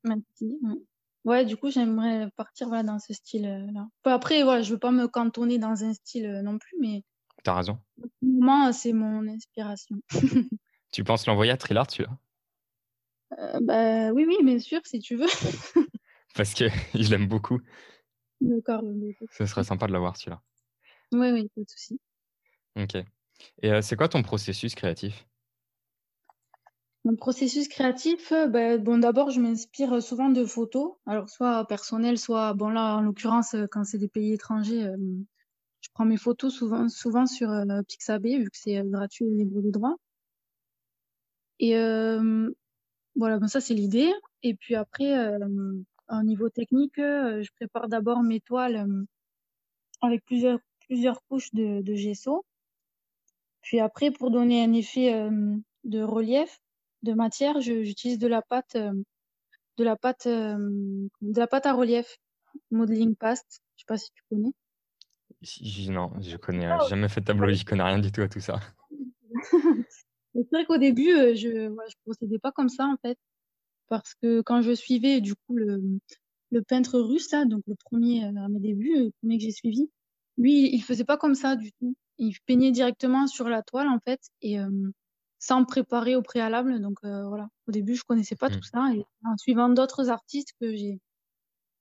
Merci. 0.05 0.59
ouais. 0.63 0.81
Ouais, 1.27 1.45
du 1.45 1.57
coup, 1.57 1.71
j'aimerais 1.73 2.31
partir 2.37 2.69
voilà, 2.69 2.85
dans 2.85 3.01
ce 3.01 3.13
style-là. 3.13 3.89
Enfin, 4.05 4.15
après, 4.15 4.45
voilà, 4.45 4.63
je 4.63 4.73
veux 4.73 4.79
pas 4.79 4.93
me 4.93 5.09
cantonner 5.09 5.59
dans 5.59 5.83
un 5.83 5.93
style 5.93 6.27
euh, 6.27 6.41
non 6.41 6.57
plus, 6.57 6.77
mais 6.81 7.03
T'as 7.43 7.55
raison. 7.55 7.81
pour 8.01 8.09
moment, 8.23 8.73
c'est 8.73 8.93
mon 8.93 9.27
inspiration. 9.29 9.97
Tu 10.93 11.03
penses 11.03 11.27
l'envoyer 11.27 11.51
à 11.51 11.57
Trilard, 11.57 11.91
celui-là 11.91 12.17
Euh, 13.39 13.59
bah, 13.61 14.13
oui, 14.13 14.25
oui, 14.27 14.37
bien 14.45 14.61
sûr, 14.61 14.81
si 14.85 15.01
tu 15.01 15.17
veux. 15.17 15.27
Parce 16.37 16.55
que 16.55 16.65
je 16.95 17.11
l'aime 17.11 17.27
beaucoup. 17.27 17.61
D'accord. 18.41 18.83
euh, 18.85 18.93
de 18.95 19.13
Ce 19.33 19.47
serait 19.47 19.65
sympa 19.65 19.89
de 19.89 19.93
l'avoir, 19.93 20.17
celui-là. 20.17 20.41
Oui, 21.13 21.33
oui, 21.33 21.51
pas 21.55 21.61
de 21.61 21.69
souci. 21.69 22.01
Ok. 22.77 22.95
Et 23.63 23.73
euh, 23.73 23.83
c'est 23.83 23.97
quoi 23.97 24.09
ton 24.09 24.23
processus 24.23 24.77
créatif? 24.77 25.27
Mon 27.07 27.15
processus 27.15 27.69
créatif, 27.69 28.33
euh, 28.33 28.49
bah, 28.49 28.79
bon, 28.79 28.99
d'abord, 28.99 29.31
je 29.31 29.41
m'inspire 29.41 30.03
souvent 30.03 30.29
de 30.29 30.45
photos, 30.45 30.95
alors 31.07 31.29
soit 31.29 31.65
personnelles, 31.69 32.19
soit, 32.19 32.53
bon, 32.55 32.69
là, 32.69 32.97
en 32.97 33.01
l'occurrence, 33.01 33.55
euh, 33.55 33.67
quand 33.71 33.85
c'est 33.85 33.99
des 33.99 34.09
pays 34.09 34.33
étrangers, 34.33 34.83
euh, 34.83 34.97
je 35.83 35.89
prends 35.95 36.05
mes 36.05 36.17
photos 36.17 36.53
souvent, 36.53 36.89
souvent 36.89 37.27
sur 37.27 37.49
euh, 37.49 37.81
Pixabay, 37.87 38.39
vu 38.39 38.51
que 38.51 38.59
c'est 38.59 38.83
gratuit 38.83 39.25
et 39.25 39.31
libre 39.31 39.63
de 39.63 39.71
droit. 39.71 39.95
Et 41.61 41.75
voilà, 43.15 43.39
bon, 43.39 43.47
ça, 43.47 43.61
c'est 43.61 43.75
l'idée. 43.75 44.13
Et 44.43 44.55
puis 44.55 44.75
après, 44.75 45.15
au 46.11 46.23
niveau 46.25 46.51
technique, 46.51 46.97
je 46.97 47.49
prépare 47.55 47.89
d'abord 47.89 48.23
mes 48.23 48.41
toiles 48.41 48.85
avec 50.03 50.25
plusieurs, 50.25 50.59
plusieurs 50.81 51.23
couches 51.29 51.55
de, 51.55 51.95
gesso. 51.95 52.45
Puis 53.63 53.79
après, 53.79 54.11
pour 54.11 54.31
donner 54.31 54.65
un 54.65 54.73
effet 54.73 55.31
de 55.85 56.03
relief, 56.03 56.61
de 57.03 57.13
matière, 57.13 57.61
j'utilise 57.61 58.19
de 58.19 58.27
la 58.27 58.43
pâte, 58.43 58.77
euh, 58.77 58.93
de 59.79 59.85
la 59.85 59.97
pâte, 59.97 60.27
euh, 60.27 60.57
de 61.21 61.39
la 61.39 61.47
pâte 61.47 61.67
à 61.67 61.73
relief, 61.73 62.17
modeling 62.71 63.15
paste. 63.15 63.61
Je 63.77 63.83
sais 63.83 63.87
pas 63.87 63.99
si 63.99 64.11
tu 64.13 64.23
connais. 64.31 64.53
Non, 65.93 66.11
je 66.21 66.37
connais. 66.37 66.69
J'ai 66.83 66.89
jamais 66.91 67.09
fait 67.09 67.21
de 67.21 67.27
tableau, 67.27 67.53
je 67.53 67.65
connais 67.65 67.83
rien 67.83 67.99
du 67.99 68.11
tout 68.11 68.23
à 68.23 68.29
tout 68.29 68.41
ça. 68.41 68.61
C'est 70.35 70.51
vrai 70.53 70.67
qu'au 70.67 70.77
début, 70.77 71.13
euh, 71.13 71.35
je, 71.35 71.69
voilà, 71.69 71.89
je 71.89 71.97
procédais 72.05 72.39
pas 72.39 72.53
comme 72.53 72.69
ça 72.69 72.85
en 72.87 72.97
fait, 73.01 73.19
parce 73.89 74.15
que 74.15 74.43
quand 74.43 74.61
je 74.61 74.73
suivais 74.73 75.21
du 75.21 75.35
coup 75.35 75.57
le, 75.57 75.81
le 76.51 76.63
peintre 76.63 76.99
russe 76.99 77.31
là, 77.33 77.45
donc 77.45 77.63
le 77.67 77.75
premier 77.75 78.25
à 78.25 78.49
mes 78.49 78.61
débuts, 78.61 79.05
le 79.05 79.11
premier 79.21 79.39
que 79.39 79.45
j'ai 79.45 79.53
suivi, 79.53 79.91
lui, 80.37 80.75
il 80.75 80.83
faisait 80.83 81.05
pas 81.05 81.17
comme 81.17 81.35
ça 81.35 81.57
du 81.57 81.73
tout. 81.73 81.95
Il 82.19 82.35
peignait 82.47 82.71
directement 82.71 83.27
sur 83.27 83.49
la 83.49 83.63
toile 83.63 83.89
en 83.89 83.99
fait 84.01 84.21
et 84.43 84.59
euh, 84.59 84.71
sans 85.39 85.65
préparer 85.65 86.17
au 86.17 86.23
préalable. 86.23 86.81
Donc 86.81 86.99
euh, 87.05 87.27
voilà, 87.29 87.49
au 87.69 87.73
début, 87.73 87.95
je 87.97 88.05
connaissais 88.05 88.37
pas 88.37 88.51
Mm. 88.51 88.53
tout 88.53 88.63
ça 88.63 88.89
et 88.95 89.05
en 89.25 89.37
suivant 89.37 89.69
d'autres 89.69 90.11
artistes 90.11 90.53
que 90.61 90.75
j'ai 90.75 91.01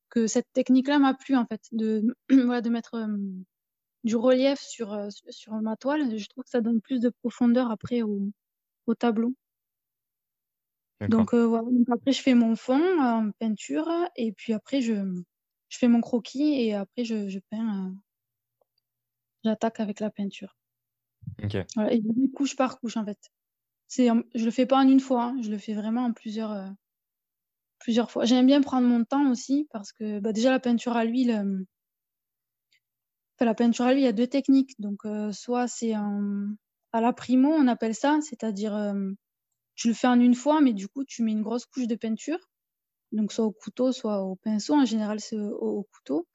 que 0.10 0.28
cette 0.28 0.48
technique-là 0.54 1.00
m'a 1.00 1.14
plu 1.14 1.36
en 1.36 1.46
fait, 1.46 1.62
de 1.72 2.16
voilà, 2.30 2.62
de 2.62 2.70
mettre 2.70 2.96
euh, 2.96 3.18
du 4.04 4.16
relief 4.16 4.60
sur 4.60 4.94
euh, 4.94 5.10
sur 5.30 5.54
ma 5.62 5.76
toile. 5.76 6.18
Je 6.18 6.28
trouve 6.28 6.44
que 6.44 6.50
ça 6.50 6.62
donne 6.62 6.82
plus 6.82 7.00
de 7.00 7.10
profondeur 7.10 7.72
après 7.72 8.02
au, 8.02 8.30
au 8.88 8.96
tableau. 8.96 9.34
Donc 11.10 11.34
euh, 11.34 11.46
voilà, 11.46 11.68
donc 11.70 11.88
après 11.92 12.12
je 12.14 12.22
fais 12.22 12.34
mon 12.34 12.56
fond 12.56 12.82
en 13.00 13.30
peinture 13.32 13.90
et 14.16 14.32
puis 14.32 14.54
après 14.54 14.82
je, 14.82 14.94
je 15.70 15.78
fais 15.78 15.88
mon 15.88 16.02
croquis 16.02 16.54
et 16.62 16.74
après 16.74 17.04
je, 17.04 17.28
je 17.30 17.40
peins, 17.50 17.94
j'attaque 19.44 19.80
avec 19.80 20.00
la 20.00 20.10
peinture. 20.10 20.58
Ok. 21.44 21.58
Voilà, 21.76 21.94
et 21.94 22.02
couche 22.34 22.56
par 22.56 22.80
couche 22.80 22.98
en 22.98 23.06
fait. 23.06 23.20
C'est, 23.88 24.10
je 24.34 24.46
le 24.46 24.52
fais 24.52 24.66
pas 24.66 24.78
en 24.78 24.88
une 24.88 25.00
fois, 25.00 25.26
hein, 25.26 25.38
je 25.42 25.50
le 25.52 25.58
fais 25.58 25.74
vraiment 25.74 26.06
en 26.06 26.14
plusieurs, 26.14 26.52
euh, 26.52 26.68
plusieurs 27.80 28.12
fois. 28.12 28.26
J'aime 28.26 28.48
bien 28.48 28.62
prendre 28.62 28.88
mon 28.88 29.04
temps 29.04 29.30
aussi 29.30 29.68
parce 29.72 29.92
que 29.94 30.20
bah, 30.20 30.34
déjà 30.34 30.52
la 30.52 30.60
peinture 30.60 30.96
à 30.98 31.06
l'huile, 31.06 31.32
euh, 31.32 31.64
la 33.40 33.54
peinture 33.54 33.86
à 33.86 33.94
l'huile, 33.94 34.04
il 34.04 34.06
y 34.06 34.10
a 34.10 34.14
deux 34.14 34.28
techniques. 34.28 34.74
Donc 34.80 35.06
euh, 35.06 35.32
soit 35.32 35.68
c'est 35.68 35.94
à 35.94 37.02
la 37.02 37.14
primo, 37.14 37.50
on 37.50 37.68
appelle 37.68 37.96
ça, 37.96 38.20
c'est-à-dire 38.22 38.94
tu 39.76 39.90
le 39.90 39.94
fais 39.94 40.08
en 40.08 40.20
une 40.20 40.36
fois, 40.36 40.62
mais 40.62 40.74
du 40.74 40.88
coup 40.88 41.04
tu 41.04 41.24
mets 41.24 41.34
une 41.34 41.44
grosse 41.44 41.66
couche 41.66 41.88
de 41.88 41.96
peinture. 41.96 42.40
donc 43.12 43.32
soit 43.34 43.46
au 43.46 43.52
couteau, 43.52 43.92
soit 43.92 44.22
au 44.24 44.36
pinceau. 44.36 44.76
En 44.76 44.86
général, 44.86 45.20
c'est 45.20 45.38
au, 45.38 45.80
au 45.80 45.84
couteau. 45.84 46.28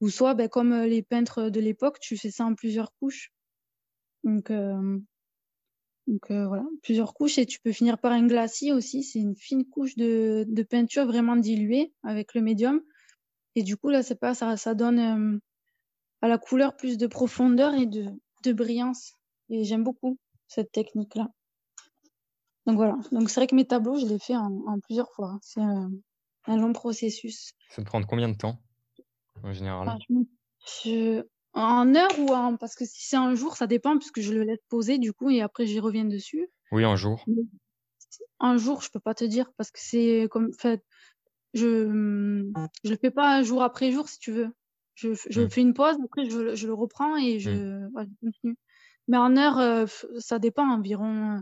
Ou 0.00 0.10
soit, 0.10 0.34
ben, 0.34 0.48
comme 0.48 0.74
les 0.82 1.02
peintres 1.02 1.48
de 1.50 1.60
l'époque, 1.60 1.98
tu 2.00 2.16
fais 2.18 2.30
ça 2.30 2.44
en 2.44 2.54
plusieurs 2.54 2.92
couches. 2.94 3.32
Donc, 4.24 4.50
donc 6.06 6.30
euh, 6.30 6.46
voilà, 6.46 6.64
plusieurs 6.82 7.14
couches. 7.14 7.38
Et 7.38 7.46
tu 7.46 7.60
peux 7.60 7.72
finir 7.72 7.98
par 7.98 8.12
un 8.12 8.26
glacis 8.26 8.72
aussi. 8.72 9.02
C'est 9.02 9.18
une 9.20 9.36
fine 9.36 9.64
couche 9.64 9.96
de, 9.96 10.44
de 10.48 10.62
peinture 10.62 11.06
vraiment 11.06 11.36
diluée 11.36 11.92
avec 12.02 12.34
le 12.34 12.42
médium. 12.42 12.82
Et 13.54 13.62
du 13.62 13.76
coup, 13.76 13.88
là, 13.88 14.02
c'est 14.02 14.18
pas 14.18 14.34
ça, 14.34 14.56
ça 14.56 14.74
donne 14.74 14.98
euh, 14.98 15.38
à 16.20 16.28
la 16.28 16.38
couleur 16.38 16.76
plus 16.76 16.98
de 16.98 17.06
profondeur 17.06 17.74
et 17.74 17.86
de, 17.86 18.06
de 18.42 18.52
brillance. 18.52 19.14
Et 19.48 19.64
j'aime 19.64 19.84
beaucoup 19.84 20.18
cette 20.48 20.72
technique-là. 20.72 21.28
Donc 22.66 22.76
voilà. 22.76 22.96
Donc 23.12 23.30
c'est 23.30 23.40
vrai 23.40 23.46
que 23.46 23.54
mes 23.54 23.66
tableaux, 23.66 23.98
je 23.98 24.06
les 24.06 24.18
fais 24.18 24.36
en, 24.36 24.62
en 24.66 24.80
plusieurs 24.80 25.12
fois. 25.12 25.38
C'est 25.42 25.60
un, 25.60 25.90
un 26.46 26.56
long 26.56 26.72
processus. 26.72 27.52
Ça 27.70 27.82
te 27.82 27.86
prend 27.86 28.02
combien 28.02 28.28
de 28.28 28.36
temps 28.36 28.58
en 29.42 29.52
général? 29.52 29.98
Je... 30.82 31.22
en 31.54 31.94
heure 31.94 32.18
ou 32.18 32.28
en... 32.28 32.56
Parce 32.56 32.74
que 32.74 32.84
si 32.84 33.06
c'est 33.06 33.16
un 33.16 33.34
jour, 33.34 33.56
ça 33.56 33.66
dépend, 33.66 33.96
puisque 33.98 34.20
je 34.20 34.32
le 34.32 34.42
laisse 34.44 34.60
poser 34.68 34.98
du 34.98 35.12
coup, 35.12 35.30
et 35.30 35.40
après 35.40 35.66
j'y 35.66 35.80
reviens 35.80 36.04
dessus. 36.04 36.48
Oui, 36.72 36.84
un 36.84 36.96
jour. 36.96 37.24
Un 38.40 38.56
jour, 38.56 38.82
je 38.82 38.90
peux 38.90 39.00
pas 39.00 39.14
te 39.14 39.24
dire, 39.24 39.52
parce 39.56 39.70
que 39.70 39.78
c'est 39.80 40.28
comme... 40.30 40.52
Fait, 40.52 40.82
je 41.54 42.50
je 42.84 42.90
le 42.90 42.96
fais 42.96 43.10
pas 43.10 43.42
jour 43.42 43.62
après 43.62 43.92
jour, 43.92 44.08
si 44.08 44.18
tu 44.18 44.32
veux. 44.32 44.48
Je, 44.94 45.14
je 45.30 45.40
Mm. 45.42 45.50
fais 45.50 45.60
une 45.60 45.74
pause, 45.74 45.96
après 46.04 46.28
je, 46.28 46.38
le- 46.38 46.54
je 46.54 46.66
le 46.66 46.74
reprends 46.74 47.16
et 47.16 47.38
je, 47.40 47.50
ouais, 47.92 48.04
je 48.04 48.26
continue. 48.26 48.56
Mais 49.08 49.16
en 49.16 49.36
heure, 49.36 49.58
euh, 49.58 49.86
ça 50.18 50.38
dépend 50.38 50.68
environ... 50.68 51.36
euh, 51.36 51.40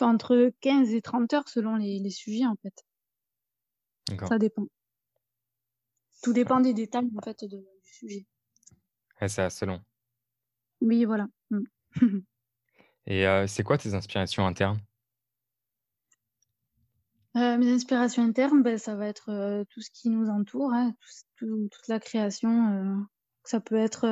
entre 0.00 0.50
15 0.60 0.92
et 0.94 1.02
30 1.02 1.32
heures 1.34 1.48
selon 1.48 1.76
les, 1.76 1.98
les 1.98 2.10
sujets, 2.10 2.46
en 2.46 2.56
fait. 2.62 2.74
D'accord. 4.08 4.28
Ça 4.28 4.38
dépend. 4.38 4.66
Tout 6.22 6.32
dépend 6.32 6.60
des 6.60 6.72
détails, 6.72 7.10
en 7.16 7.20
fait, 7.20 7.44
de- 7.44 7.58
du 7.84 7.92
sujet. 7.92 8.26
Ouais, 9.22 9.28
c'est 9.28 9.42
assez 9.42 9.64
long. 9.66 9.80
Oui, 10.80 11.04
voilà. 11.04 11.28
Mm. 11.50 11.62
Et 13.06 13.26
euh, 13.26 13.46
c'est 13.46 13.62
quoi 13.62 13.78
tes 13.78 13.94
inspirations 13.94 14.46
internes? 14.46 14.80
Euh, 17.36 17.56
mes 17.56 17.72
inspirations 17.72 18.22
internes, 18.24 18.62
ben, 18.62 18.76
ça 18.78 18.94
va 18.94 19.06
être 19.06 19.30
euh, 19.30 19.64
tout 19.70 19.80
ce 19.80 19.90
qui 19.90 20.10
nous 20.10 20.28
entoure, 20.28 20.72
hein, 20.74 20.92
tout 21.00 21.08
ce- 21.08 21.22
tout- 21.36 21.68
toute 21.70 21.88
la 21.88 21.98
création. 22.00 23.06
ça 23.44 23.60
peut 23.60 23.76
être 23.76 24.06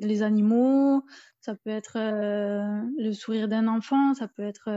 les 0.00 0.22
animaux, 0.22 1.04
ça 1.40 1.54
peut 1.54 1.68
être 1.70 1.98
le 1.98 3.12
sourire 3.12 3.46
d'un 3.48 3.68
enfant, 3.68 4.14
ça 4.14 4.26
peut 4.28 4.42
être 4.42 4.70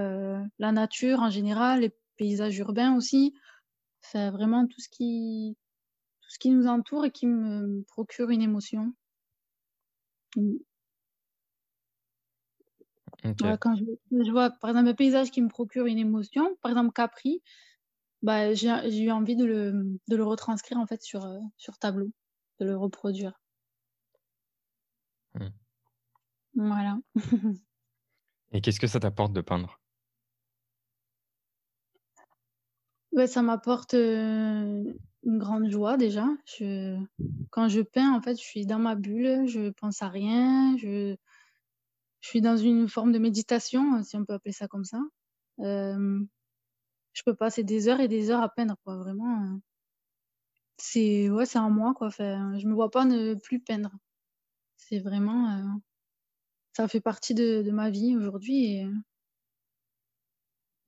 la 0.60 0.72
nature 0.74 1.22
en 1.22 1.30
général, 1.30 1.82
les 1.82 1.96
paysages 2.18 2.58
urbains 2.58 2.96
aussi. 2.98 3.34
C'est 4.02 4.30
vraiment 4.32 4.68
tout 4.68 4.82
ce 4.82 4.90
qui 4.90 5.58
tout 6.22 6.30
ce 6.32 6.40
qui 6.40 6.52
nous 6.52 6.68
entoure 6.68 7.06
et 7.06 7.12
qui 7.12 7.28
me 7.28 7.84
procure 7.88 8.30
une 8.32 8.42
émotion. 8.42 8.94
Mm. 10.38 10.58
Quand 13.60 13.76
je, 13.76 13.84
je 14.12 14.32
vois 14.32 14.52
par 14.52 14.70
exemple 14.70 14.90
un 14.90 14.94
paysage 14.94 15.32
qui 15.32 15.42
me 15.42 15.50
procure 15.50 15.86
une 15.86 15.98
émotion, 15.98 16.56
par 16.62 16.72
exemple 16.72 16.92
Capri, 16.94 17.42
bah, 18.22 18.54
j'ai 18.54 19.02
eu 19.02 19.12
envie 19.12 19.36
de 19.36 19.46
le, 19.46 20.00
de 20.08 20.16
le 20.16 20.24
retranscrire 20.24 20.78
en 20.78 20.86
fait 20.86 21.02
sur, 21.02 21.26
euh, 21.26 21.40
sur 21.58 21.78
tableau, 21.78 22.12
de 22.60 22.66
le 22.66 22.78
reproduire. 22.78 23.34
Hmm. 25.34 25.50
Voilà. 26.56 26.98
Et 28.52 28.62
qu'est-ce 28.62 28.80
que 28.80 28.88
ça 28.88 29.00
t'apporte 29.00 29.34
de 29.34 29.42
peindre? 29.42 29.80
Ouais, 33.12 33.28
ça 33.28 33.42
m'apporte, 33.42 33.94
heu, 33.94 34.98
une 35.28 35.38
grande 35.40 35.70
joie 35.70 35.98
déjà. 35.98 36.26
Quand 37.50 37.68
je 37.68 37.82
peins, 37.82 38.14
en 38.14 38.22
fait, 38.22 38.36
je 38.38 38.44
suis 38.44 38.66
dans 38.66 38.80
ma 38.80 38.96
bulle, 38.96 39.48
je 39.48 39.70
pense 39.72 40.02
à 40.02 40.08
rien, 40.10 40.78
je 40.78 41.16
suis 42.22 42.42
dans 42.42 42.58
une 42.58 42.88
forme 42.90 43.12
de 43.12 43.18
méditation, 43.20 44.04
si 44.04 44.16
on 44.18 44.26
peut 44.26 44.34
appeler 44.34 44.54
ça 44.54 44.68
comme 44.68 44.86
ça. 44.86 45.00
Hem, 45.60 46.28
je 47.14 47.24
peux 47.26 47.36
passer 47.36 47.64
des 47.66 47.90
heures 47.90 48.02
et 48.02 48.08
des 48.10 48.32
heures 48.32 48.42
à 48.44 48.50
peindre, 48.50 48.78
quoi, 48.86 48.98
vraiment, 48.98 49.44
heu, 49.56 49.62
c'est 50.78 51.30
ouais, 51.30 51.46
c'est 51.46 51.60
en 51.60 51.70
moi, 51.72 51.94
quoi, 51.94 52.08
enfin, 52.08 52.58
je 52.60 52.68
me 52.68 52.74
vois 52.74 52.92
pas 52.92 53.06
ne 53.06 53.36
plus 53.36 53.60
peindre. 53.60 53.92
C'est 54.78 55.00
vraiment, 55.00 55.58
heu, 55.60 55.82
ça 56.74 56.88
fait 56.88 57.02
partie 57.02 57.34
de 57.34 57.70
ma 57.72 57.90
vie 57.90 58.16
aujourd'hui 58.16 58.82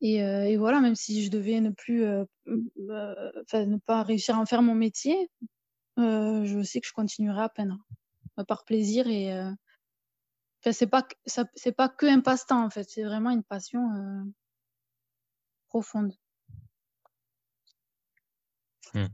et 0.01 0.21
heu 0.23 0.45
et 0.45 0.57
voilà, 0.57 0.79
même 0.81 0.95
si 0.95 1.23
je 1.25 1.31
devais 1.31 1.59
ne 1.61 1.71
plus, 1.71 2.03
heu, 2.03 2.27
enfin, 3.43 3.65
ne 3.65 3.77
pas 3.77 4.03
réussir 4.03 4.35
à 4.37 4.39
en 4.39 4.45
faire 4.45 4.61
mon 4.61 4.75
métier, 4.75 5.29
heu, 5.99 6.45
je 6.45 6.63
sais 6.63 6.81
que 6.81 6.87
je 6.87 6.93
continuerai 6.93 7.41
à 7.43 7.49
peindre, 7.49 7.77
euh, 8.39 8.45
par 8.45 8.65
plaisir 8.65 9.07
et 9.07 9.33
c'est 10.71 10.87
pas 10.87 11.05
c'est 11.25 11.71
pas 11.73 11.89
qu'un 11.89 12.21
passe-temps, 12.21 12.63
en 12.63 12.69
fait, 12.69 12.85
c'est 12.89 13.03
vraiment 13.03 13.31
une 13.31 13.43
passion, 13.43 13.81
profonde. 15.67 16.13
Mmh, 18.93 19.09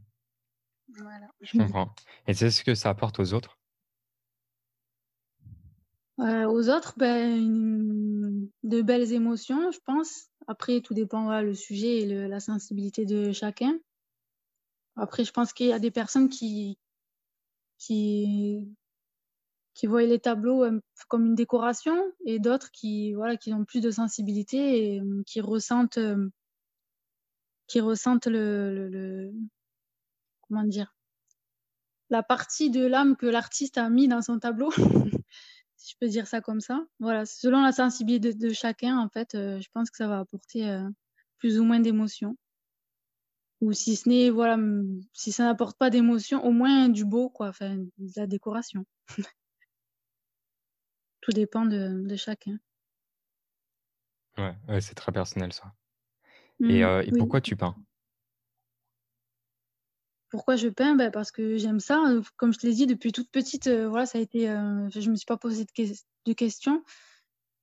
Voilà. 0.88 1.27
je 1.42 1.54
comprends. 1.54 1.96
Et 2.27 2.34
c'est 2.34 2.51
ce 2.51 2.63
que 2.63 2.75
ça 2.75 2.89
apporte 2.89 3.20
aux 3.20 3.34
autres? 3.34 3.58
Aux 6.18 6.70
autres, 6.70 6.94
ben, 6.98 7.38
une 7.38 8.50
de 8.63 8.82
belles 8.82 9.12
émotions, 9.13 9.72
je 9.72 9.80
pense. 9.86 10.30
Après, 10.48 10.82
tout 10.82 10.94
dépend, 10.94 11.24
voilà, 11.24 11.42
le 11.42 11.54
sujet 11.54 12.00
et 12.02 12.06
le 12.06 12.28
la 12.28 12.40
sensibilité 12.40 13.06
de 13.06 13.32
chacun. 13.32 13.80
Après, 14.96 15.25
je 15.25 15.32
pense 15.32 15.54
qu'il 15.54 15.68
y 15.68 15.74
a 15.74 15.80
des 15.80 15.92
personnes 15.92 16.30
qui 16.30 16.78
qui 17.78 18.75
qui 19.74 19.88
voient 19.88 20.04
les 20.04 20.20
tableaux, 20.20 20.64
hem, 20.66 20.82
comme 21.10 21.25
une 21.25 21.36
décoration 21.36 21.96
et 22.25 22.40
d'autres 22.40 22.72
qui, 22.72 23.14
voilà, 23.14 23.36
qui 23.38 23.54
ont 23.54 23.66
plus 23.66 23.82
de 23.82 23.92
sensibilité 23.92 24.94
et 24.94 24.96
hem, 24.98 25.24
qui 25.25 25.42
ressentent, 25.42 25.98
hem, 25.98 26.32
qui 27.68 27.82
ressentent 27.82 28.28
le 28.28 28.74
le 28.74 28.90
le 28.90 29.34
comment 30.42 30.64
dire? 30.64 30.96
La 32.10 32.24
partie 32.24 32.70
de 32.70 32.86
l'âme 32.86 33.16
que 33.18 33.25
l'artiste 33.25 33.78
a 33.78 33.90
mis 33.90 34.08
dans 34.08 34.22
son 34.22 34.40
tableau, 34.40 34.72
si 35.77 35.91
je 35.94 35.98
peux 36.00 36.08
dire 36.10 36.27
ça 36.27 36.41
comme 36.41 36.62
ça. 36.62 36.86
Voilà, 37.00 37.25
selon 37.25 37.62
la 37.62 37.72
sensibilité 37.72 38.34
de 38.34 38.48
de 38.50 38.53
chacun, 38.53 38.98
en 39.00 39.10
fait, 39.10 39.36
heu, 39.36 39.60
je 39.62 39.67
pense 39.74 39.89
que 39.91 39.98
ça 39.98 40.08
va 40.08 40.20
apporter, 40.20 40.67
heu, 40.70 40.88
plus 41.39 41.60
ou 41.60 41.63
moins 41.65 41.79
d'émotions. 41.79 42.36
Ou 43.60 43.74
si 43.74 43.98
ce 43.98 44.08
n'est, 44.08 44.29
voilà, 44.29 44.58
si 45.12 45.32
ça 45.34 45.44
n'apporte 45.44 45.77
pas 45.77 45.89
d'émotion, 45.89 46.41
au 46.46 46.51
moins 46.51 46.88
du 46.89 47.03
beau, 47.05 47.29
quoi, 47.29 47.50
enfin, 47.50 47.75
de 47.75 48.12
la 48.15 48.27
décoration. 48.27 48.86
Tout 51.20 51.32
dépend 51.34 51.65
de 51.65 52.08
de 52.08 52.15
chacun. 52.15 52.58
Ouais, 54.38 54.55
ouais, 54.70 54.79
c'est 54.82 54.96
très 54.96 55.12
personnel 55.12 55.51
ça. 55.53 55.74
Et 56.67 56.82
Mmh, 56.82 57.03
et 57.05 57.12
oui. 57.12 57.17
pourquoi 57.17 57.41
tu 57.41 57.55
peins? 57.58 57.75
Pourquoi 60.32 60.55
je 60.55 60.67
peins? 60.70 60.96
Bah, 60.96 61.12
parce 61.12 61.32
que 61.32 61.58
j'aime 61.58 61.79
ça, 61.79 62.01
heu, 62.12 62.22
comme 62.38 62.51
je 62.53 62.60
te 62.60 62.65
l'ai 62.67 62.74
dit 62.74 62.88
depuis 62.88 63.12
toute 63.12 63.29
petite, 63.32 63.67
heu, 63.67 63.86
voilà, 63.86 64.05
ça 64.05 64.17
a 64.17 64.22
été, 64.22 64.50
heu, 64.50 64.88
je 64.94 65.10
me 65.10 65.15
suis 65.15 65.25
pas 65.25 65.38
posé 65.38 65.65
de 65.65 65.72
ques 65.72 65.91
de 66.25 66.34
questions. 66.34 66.84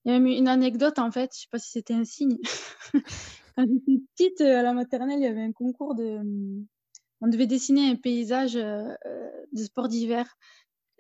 Il 0.05 0.13
y 0.13 0.17
a 0.17 0.21
même 0.21 0.27
une 0.29 0.49
anecdote, 0.49 0.99
en 0.99 1.11
fait, 1.13 1.33
je 1.35 1.43
sais 1.43 1.49
pas 1.51 1.59
si 1.59 1.71
c'était 1.73 1.95
un 1.95 2.05
signe. 2.05 2.39
Quand 3.57 3.67
j'étais 3.69 4.01
petite, 4.17 4.41
heu, 4.43 4.57
à 4.59 4.63
la 4.63 4.75
maternelle, 4.75 5.21
il 5.21 5.25
y 5.25 5.27
avait 5.29 5.43
un 5.43 5.53
concours 5.53 5.95
de, 5.97 6.21
mmh, 6.23 6.67
on 7.23 7.29
devait 7.29 7.47
dessiner 7.49 7.91
un 7.91 7.97
paysage, 7.97 8.55
de 8.55 9.65
sport 9.65 9.89
d'hiver 9.89 10.27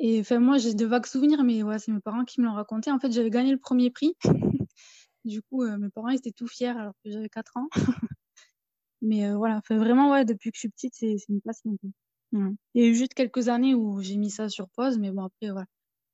et 0.00 0.20
enfin, 0.20 0.40
moi, 0.40 0.58
j'ai 0.58 0.74
de 0.74 0.86
vagues 0.86 1.06
souvenirs, 1.06 1.44
mais 1.44 1.62
ouais, 1.62 1.78
c'est 1.78 1.92
mes 1.92 2.00
parents 2.00 2.24
qui 2.24 2.40
me 2.40 2.46
l'ont 2.46 2.54
raconté. 2.54 2.90
En 2.92 2.98
fait, 3.00 3.12
j'avais 3.12 3.30
gagné 3.30 3.52
le 3.52 3.58
1er 3.58 3.90
prix. 3.90 4.14
Du 5.26 5.42
coup, 5.42 5.64
mes 5.66 5.90
parents, 5.90 6.08
étaient 6.10 6.32
tout 6.32 6.48
fiers 6.48 6.68
alors 6.68 6.94
que 7.04 7.10
j'avais 7.10 7.28
4 7.30 7.56
ans. 7.56 7.68
Mais 9.02 9.26
heu, 9.28 9.34
voilà, 9.36 9.60
vraiment, 9.70 10.10
ouais, 10.12 10.24
depuis 10.24 10.50
que 10.52 10.56
je 10.56 10.60
suis 10.60 10.68
petite, 10.70 10.94
c'est 10.96 11.16
une 11.28 11.40
passion. 11.42 11.76
Il 12.32 12.56
y 12.82 12.86
a 12.86 12.88
eu 12.88 12.94
juste 12.94 13.14
quelques 13.14 13.48
années 13.48 13.74
où 13.74 14.00
j'ai 14.02 14.16
mis 14.16 14.30
ça 14.30 14.48
sur 14.48 14.68
pause, 14.70 14.98
mais 14.98 15.10
bon, 15.10 15.24
après, 15.24 15.50
voilà. 15.50 15.66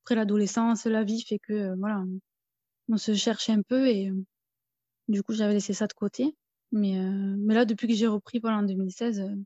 Après 0.04 0.14
l'adolescence, 0.16 0.86
la 0.86 1.04
vie 1.04 1.22
fait 1.22 1.38
que, 1.40 1.52
heu, 1.54 1.76
voilà, 1.78 2.04
on 2.90 2.98
se 2.98 3.14
cherche 3.14 3.50
un 3.50 3.62
peu 3.62 3.88
et 3.88 4.10
heu, 4.10 4.24
du 5.08 5.22
coup, 5.24 5.34
j'avais 5.34 5.54
laissé 5.54 5.74
ça 5.74 5.86
de 5.88 5.94
côté. 5.94 6.36
Mais 6.72 6.94
mais 7.38 7.54
là, 7.54 7.64
depuis 7.66 7.88
que 7.88 7.94
j'ai 7.94 8.08
repris, 8.08 8.40
voilà, 8.40 8.58
en 8.58 8.64
2016, 8.64 9.20
heu, 9.20 9.44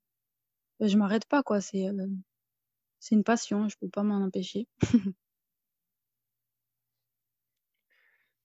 bah, 0.80 0.88
je 0.88 0.98
m'arrête 0.98 1.26
pas, 1.28 1.42
quoi. 1.44 1.60
C'est, 1.62 1.88
c'est 3.00 3.14
une 3.14 3.22
passion, 3.24 3.68
je 3.68 3.76
peux 3.78 3.90
pas 3.90 4.02
m'en 4.02 4.24
empêcher. 4.24 4.66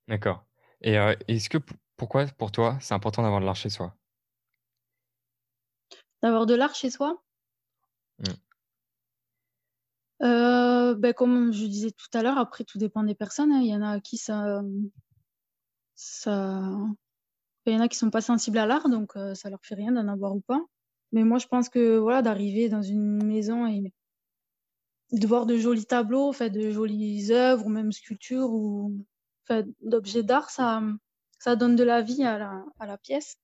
D'accord. 0.09 0.45
Et 0.81 0.95
est-ce 1.29 1.49
que 1.49 1.57
pourquoi 1.95 2.25
pour 2.27 2.51
toi, 2.51 2.77
c'est 2.81 2.93
important 2.93 3.23
d'avoir 3.23 3.39
de 3.41 3.45
l'art 3.45 3.55
chez 3.55 3.69
soi? 3.69 3.95
D'avoir 6.23 6.45
de 6.47 6.55
l'art 6.55 6.73
chez 6.75 6.89
soi? 6.89 7.21
Mmh. 8.19 8.37
Heu, 10.21 10.95
beh, 10.95 11.13
comme 11.13 11.51
je 11.53 11.65
disais 11.65 11.91
tout 11.91 12.07
à 12.17 12.23
l'heure, 12.23 12.37
après 12.39 12.63
tout 12.63 12.77
dépend 12.79 13.03
des 13.03 13.13
personnes, 13.15 13.51
hein. 13.51 13.59
Il 13.61 13.67
y 13.67 13.75
en 13.75 13.81
a 13.83 13.91
à 13.91 13.99
qui 13.99 14.17
ça, 14.17 14.61
ça 15.95 16.61
il 17.67 17.73
y 17.73 17.77
en 17.77 17.81
a 17.81 17.89
qui 17.89 17.97
sont 17.97 18.11
pas 18.11 18.21
sensibles 18.21 18.57
à 18.59 18.65
l'art, 18.67 18.89
donc 18.89 19.15
heu, 19.17 19.35
ça 19.35 19.49
leur 19.51 19.59
fait 19.65 19.75
rien 19.75 19.91
d'en 19.93 20.07
avoir 20.09 20.35
ou 20.35 20.41
pas. 20.41 20.61
Mais 21.13 21.23
moi, 21.25 21.37
je 21.39 21.47
pense 21.47 21.69
que, 21.69 21.97
voilà, 21.97 22.21
d'arriver 22.23 22.69
dans 22.69 22.81
une 22.83 23.23
maison 23.25 23.67
et 23.67 23.93
de 25.13 25.25
voir 25.27 25.45
de 25.45 25.57
jolis 25.57 25.85
tableaux, 25.85 26.27
enfin 26.27 26.49
de 26.49 26.69
jolies 26.69 27.31
œuvres 27.31 27.65
ou 27.65 27.69
même 27.69 27.91
sculptures 27.93 28.51
ou 28.51 29.05
d'objets 29.81 30.23
d'art, 30.23 30.49
ça, 30.49 30.81
ça 31.39 31.55
donne 31.55 31.75
de 31.77 31.83
la 31.83 32.01
vie 32.01 32.23
à 32.23 32.37
la 32.37 32.65
à 32.79 32.85
la 32.85 32.97
pièce. 32.97 33.35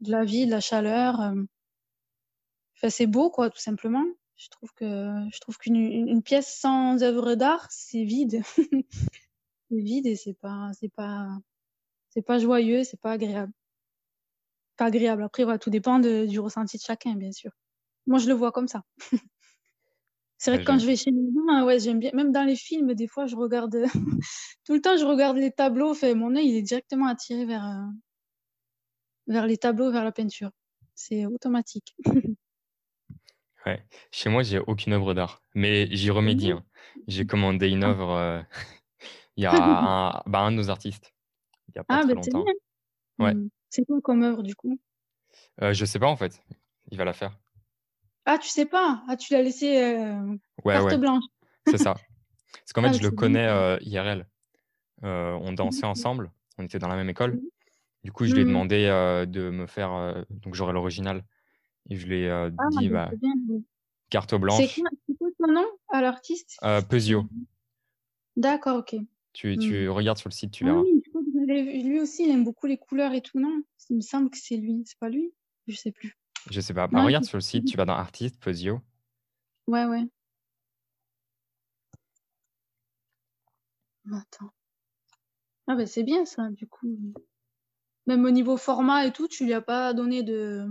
De 0.00 0.10
la 0.10 0.24
vie, 0.24 0.44
de 0.46 0.50
la 0.50 0.58
chaleur, 0.60 1.20
hem, 1.22 1.46
enfin 2.76 2.90
c'est 2.90 3.06
beau 3.06 3.30
quoi, 3.30 3.50
tout 3.50 3.58
simplement. 3.58 4.04
Je 4.36 4.48
trouve 4.50 4.72
que 4.74 4.84
je 5.32 5.40
trouve 5.40 5.58
qu'une 5.58 5.76
une 5.76 6.22
pièce 6.22 6.54
sans 6.60 7.02
œuvre 7.02 7.34
d'art, 7.34 7.66
c'est 7.70 8.04
vide. 8.04 8.42
C'est 9.70 9.80
vide 9.80 10.06
et 10.06 10.16
c'est 10.16 10.34
pas 10.34 10.70
c'est 10.78 10.90
pas 10.94 11.26
c'est 12.10 12.22
pas 12.22 12.38
joyeux, 12.38 12.84
c'est 12.84 13.00
pas 13.00 13.12
agréable. 13.12 13.52
Pas 14.76 14.86
agréable. 14.86 15.22
Après 15.24 15.44
voilà, 15.44 15.58
tout 15.58 15.68
dépend 15.70 15.98
de 15.98 16.24
du 16.26 16.40
ressenti 16.40 16.76
de 16.78 16.82
chacun, 16.82 17.14
bien 17.16 17.32
sûr. 17.32 17.50
Moi, 18.06 18.18
je 18.20 18.28
le 18.28 18.34
vois 18.34 18.52
comme 18.52 18.68
ça. 18.68 18.82
C'est 20.38 20.50
vrai 20.50 20.58
Ouais, 20.58 20.60
que 20.60 20.64
quand 20.64 20.78
je 20.78 20.86
vais 20.86 20.96
chez 20.96 21.10
les 21.10 21.32
gens, 21.34 21.64
ouais, 21.66 21.80
j'aime 21.80 21.98
bien 21.98 22.10
même 22.14 22.32
dans 22.32 22.44
les 22.44 22.56
films, 22.56 22.94
des 22.94 23.08
fois, 23.08 23.26
je 23.26 23.36
regarde, 23.36 23.84
tout 24.64 24.74
le 24.74 24.80
temps, 24.80 24.96
je 24.96 25.04
regarde 25.04 25.36
les 25.36 25.50
tableaux, 25.52 25.90
enfin, 25.90 26.14
mon 26.14 26.34
œil, 26.36 26.48
il 26.48 26.56
est 26.56 26.62
directement 26.62 27.06
attiré 27.06 27.44
vers, 27.46 27.64
heu, 27.64 27.92
vers 29.28 29.46
les 29.46 29.58
tableaux, 29.58 29.92
vers 29.92 30.04
la 30.04 30.12
peinture. 30.12 30.50
C'est 30.94 31.26
automatique. 31.26 31.94
ouais. 33.66 33.82
Chez 34.10 34.28
moi, 34.30 34.42
j'ai 34.42 34.58
aucune 34.58 34.92
œuvre 34.92 35.14
d'art, 35.14 35.42
mais 35.54 35.88
j'y 35.90 36.10
remédie, 36.10 36.50
hein. 36.52 36.64
J'ai 37.06 37.26
commandé 37.26 37.68
une 37.68 37.84
Ah. 37.84 37.84
œuvre, 37.84 38.12
heu, 38.18 38.44
il 39.36 39.44
y 39.44 39.46
a 39.46 39.52
un 40.18 40.22
bah, 40.26 40.40
un 40.40 40.52
de 40.52 40.56
nos 40.58 40.70
artistes, 40.70 41.14
il 41.68 41.76
y 41.76 41.80
a 41.80 41.84
pas 41.84 41.98
Ah, 41.98 42.00
très 42.00 42.08
bah, 42.08 42.14
c'est 42.22 42.32
longtemps. 42.32 42.52
Ouais, 43.20 43.36
Mmh. 43.36 43.48
C'est 43.70 43.84
quoi 43.86 44.00
comme 44.02 44.22
œuvre, 44.24 44.42
du 44.42 44.56
coup? 44.56 44.78
heu, 45.62 45.72
je 45.74 45.84
sais 45.84 45.98
pas 45.98 46.08
en 46.08 46.16
fait, 46.16 46.42
il 46.90 46.98
va 46.98 47.04
la 47.04 47.12
faire. 47.12 47.38
Ah, 48.24 48.38
tu 48.38 48.48
sais 48.48 48.66
pas? 48.66 49.02
Ah, 49.08 49.16
tu 49.16 49.32
l'as 49.32 49.42
laissé, 49.42 49.76
heu, 49.82 50.38
Ouais, 50.64 50.78
carte 50.78 50.94
ouais, 50.94 50.98
blanche? 50.98 51.24
c'est 51.64 51.78
ça. 51.78 52.06
Parce 52.52 52.72
qu'en 52.74 52.82
Ah, 52.82 52.90
fait, 52.90 52.94
mais 52.94 52.98
je 52.98 53.02
le 53.02 53.12
connais, 53.12 53.48
heu, 53.48 53.78
IRL. 53.82 54.28
Heu, 55.04 55.08
on 55.42 55.52
dansait 55.54 55.86
ensemble, 55.86 56.32
on 56.58 56.64
était 56.64 56.78
dans 56.80 56.88
la 56.88 56.96
même 56.96 57.10
école. 57.10 57.40
Du 58.04 58.12
coup, 58.12 58.24
je 58.24 58.34
lui 58.34 58.42
ai 58.42 58.44
Mmh 58.44 58.50
mh. 58.58 58.62
demandé, 58.62 58.86
de 59.28 59.50
me 59.50 59.66
faire, 59.66 60.24
donc 60.30 60.54
j'aurais 60.54 60.72
l'original 60.72 61.24
et 61.90 61.96
je 61.96 62.06
lui 62.06 62.24
ai, 62.24 62.50
Ah, 62.56 62.68
dit: 62.70 62.88
bah, 62.88 62.90
«Bah, 62.90 63.10
c'est 63.10 63.16
bien, 63.18 63.34
oui. 63.48 63.66
carte 64.10 64.34
blanche». 64.36 64.86
c'est 65.06 65.16
quoi 65.18 65.28
son 65.40 65.52
nom 65.52 65.66
à 65.90 66.00
l'artiste? 66.02 66.62
Peuzio, 66.88 67.28
d'accord, 68.36 68.78
OK. 68.78 68.96
tu 69.32 69.56
Mmh. 69.56 69.58
tu 69.58 69.88
regardes 69.88 70.18
sur 70.18 70.28
le 70.28 70.34
site, 70.34 70.50
tu 70.52 70.64
Ah 70.64 70.66
verras. 70.66 70.84
oui, 70.84 71.02
je 71.04 71.10
crois 71.10 71.22
que 71.22 71.28
j'avais 71.34 71.62
vu 71.64 71.82
lui 71.88 72.00
aussi, 72.00 72.24
il 72.24 72.30
aime 72.30 72.44
beaucoup 72.44 72.66
les 72.66 72.78
couleurs 72.78 73.12
et 73.14 73.22
tout, 73.22 73.40
non? 73.40 73.62
Il 73.90 73.96
me 73.96 74.00
semble 74.02 74.30
que 74.30 74.38
c'est 74.38 74.56
lui, 74.56 74.82
c'est 74.86 74.98
pas 74.98 75.08
lui? 75.10 75.34
Je 75.66 75.76
sais 75.76 75.92
plus. 75.92 76.18
Je 76.50 76.60
sais 76.60 76.74
pas, 76.74 76.88
bah, 76.88 77.00
Non, 77.00 77.04
regarde 77.04 77.24
sur 77.24 77.36
le 77.36 77.42
site, 77.42 77.64
tu 77.64 77.76
vas 77.76 77.84
dans 77.84 77.94
artiste, 77.94 78.40
Peuzio. 78.40 78.80
ouais, 79.66 79.84
ouais. 79.86 80.08
Attends. 84.12 84.52
Ah, 85.68 85.76
bah, 85.76 85.86
c'est 85.86 86.02
bien 86.02 86.24
ça, 86.24 86.48
du 86.50 86.66
coup. 86.66 86.88
Même 88.08 88.24
au 88.24 88.32
niveau 88.32 88.56
format 88.56 89.06
et 89.06 89.12
tout, 89.12 89.28
tu 89.28 89.44
lui 89.44 89.52
as 89.54 89.60
pas 89.62 89.94
donné 89.94 90.24
de 90.24 90.66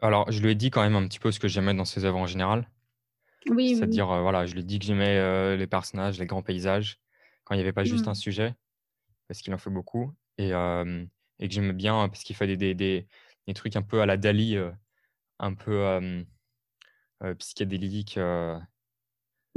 Alors, 0.00 0.30
je 0.30 0.40
lui 0.40 0.52
ai 0.52 0.54
dit 0.54 0.70
quand 0.70 0.82
même 0.82 0.94
un 0.94 1.06
petit 1.08 1.18
peu 1.18 1.32
ce 1.32 1.40
que 1.40 1.48
j'aimais 1.48 1.74
dans 1.74 1.84
ses 1.84 2.04
œuvres 2.04 2.18
en 2.18 2.26
général. 2.26 2.68
oui. 3.50 3.72
C'est-à-dire, 3.72 4.10
heu, 4.12 4.20
voilà, 4.22 4.46
je 4.46 4.52
lui 4.54 4.60
ai 4.60 4.64
dit 4.64 4.78
que 4.78 4.84
j'aimais, 4.84 5.18
heu, 5.18 5.56
les 5.56 5.66
personnages, 5.66 6.18
les 6.18 6.26
grands 6.26 6.42
paysages, 6.42 7.00
quand 7.44 7.54
il 7.54 7.58
y 7.58 7.60
avait 7.60 7.72
pas 7.72 7.84
juste 7.84 8.08
un 8.08 8.14
Mmh. 8.14 8.14
sujet, 8.14 8.54
parce 9.28 9.40
qu'il 9.42 9.54
en 9.54 9.58
fait 9.58 9.70
beaucoup 9.70 10.12
et 10.38 10.50
et 11.40 11.48
que 11.48 11.54
j'aimais 11.54 11.72
bien 11.74 12.08
parce 12.08 12.24
qu'il 12.24 12.36
fait 12.36 12.46
des 12.48 12.56
des 12.58 12.74
des 12.74 13.08
des 13.48 13.54
trucs 13.54 13.76
un 13.76 13.82
peu 13.82 14.00
à 14.02 14.06
la 14.06 14.16
Dali, 14.18 14.56
un 15.40 15.54
peu 15.54 16.00
psychédéliques. 17.38 18.18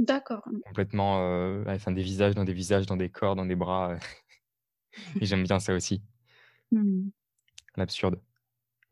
D'accord. 0.00 0.50
Complètement, 0.60 1.16
enfin, 1.66 1.92
des 1.92 2.02
visages 2.02 2.34
dans 2.34 2.44
des 2.44 2.52
visages, 2.52 2.86
dans 2.86 2.96
des 2.96 3.10
corps, 3.10 3.36
dans 3.36 3.46
des 3.46 3.56
bras. 3.56 3.96
et 5.20 5.26
j'aime 5.26 5.42
bien 5.44 5.58
ça 5.60 5.74
aussi. 5.74 6.02
Mmh. 6.72 7.10
L'absurde. 7.76 8.20